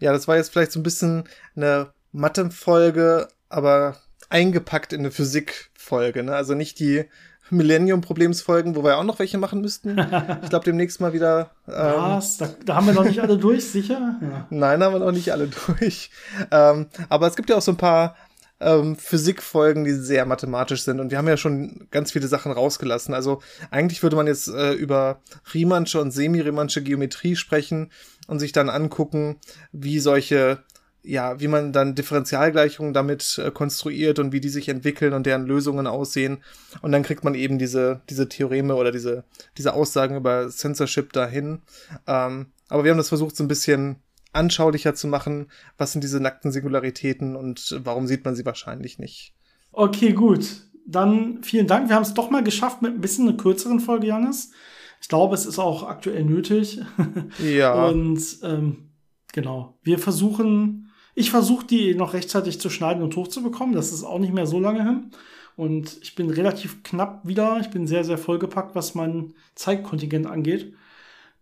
[0.00, 1.24] Ja, das war jetzt vielleicht so ein bisschen
[1.56, 3.96] eine Mathe-Folge, aber
[4.30, 6.22] eingepackt in eine Physik-Folge.
[6.22, 6.34] Ne?
[6.34, 7.04] Also nicht die
[7.50, 9.96] Millennium-Problemsfolgen, wo wir auch noch welche machen müssten.
[10.42, 11.50] Ich glaube, demnächst mal wieder.
[11.66, 12.36] Ähm, Was?
[12.36, 14.16] Da, da, haben wir noch nicht alle durch, sicher?
[14.20, 14.46] Ja.
[14.50, 16.10] Nein, haben wir noch nicht alle durch.
[16.50, 18.16] Ähm, aber es gibt ja auch so ein paar
[18.60, 21.00] ähm, Physikfolgen, die sehr mathematisch sind.
[21.00, 23.14] Und wir haben ja schon ganz viele Sachen rausgelassen.
[23.14, 23.40] Also
[23.70, 25.20] eigentlich würde man jetzt äh, über
[25.54, 27.90] Riemannsche und semi-Riemannsche Geometrie sprechen
[28.26, 29.36] und sich dann angucken,
[29.72, 30.62] wie solche
[31.02, 35.46] ja, wie man dann Differentialgleichungen damit äh, konstruiert und wie die sich entwickeln und deren
[35.46, 36.42] Lösungen aussehen.
[36.82, 39.24] Und dann kriegt man eben diese, diese Theoreme oder diese,
[39.56, 41.62] diese Aussagen über Censorship dahin.
[42.06, 43.96] Ähm, aber wir haben das versucht, so ein bisschen
[44.32, 49.34] anschaulicher zu machen, was sind diese nackten Singularitäten und warum sieht man sie wahrscheinlich nicht.
[49.72, 50.64] Okay, gut.
[50.86, 51.88] Dann vielen Dank.
[51.88, 54.52] Wir haben es doch mal geschafft mit ein bisschen einer kürzeren Folge, Janis.
[55.00, 56.80] Ich glaube, es ist auch aktuell nötig.
[57.42, 57.86] Ja.
[57.86, 58.90] und ähm,
[59.32, 59.78] genau.
[59.82, 63.74] Wir versuchen, ich versuche die noch rechtzeitig zu schneiden und hochzubekommen.
[63.74, 65.10] Das ist auch nicht mehr so lange hin.
[65.56, 67.58] Und ich bin relativ knapp wieder.
[67.60, 70.72] Ich bin sehr, sehr vollgepackt, was mein Zeitkontingent angeht.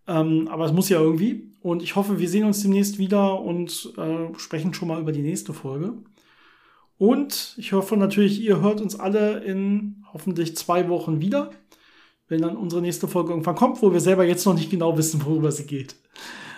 [0.07, 1.51] Ähm, aber es muss ja irgendwie.
[1.61, 5.21] Und ich hoffe, wir sehen uns demnächst wieder und äh, sprechen schon mal über die
[5.21, 5.93] nächste Folge.
[6.97, 11.51] Und ich hoffe natürlich, ihr hört uns alle in hoffentlich zwei Wochen wieder.
[12.29, 15.25] wenn dann unsere nächste Folge irgendwann kommt, wo wir selber jetzt noch nicht genau wissen,
[15.25, 15.95] worüber sie geht.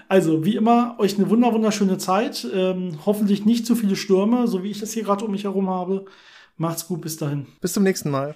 [0.07, 2.47] Also, wie immer, euch eine wunder wunderschöne Zeit.
[2.51, 5.69] Ähm, hoffentlich nicht zu viele Stürme, so wie ich das hier gerade um mich herum
[5.69, 6.05] habe.
[6.57, 7.45] Macht's gut, bis dahin.
[7.61, 8.35] Bis zum nächsten Mal.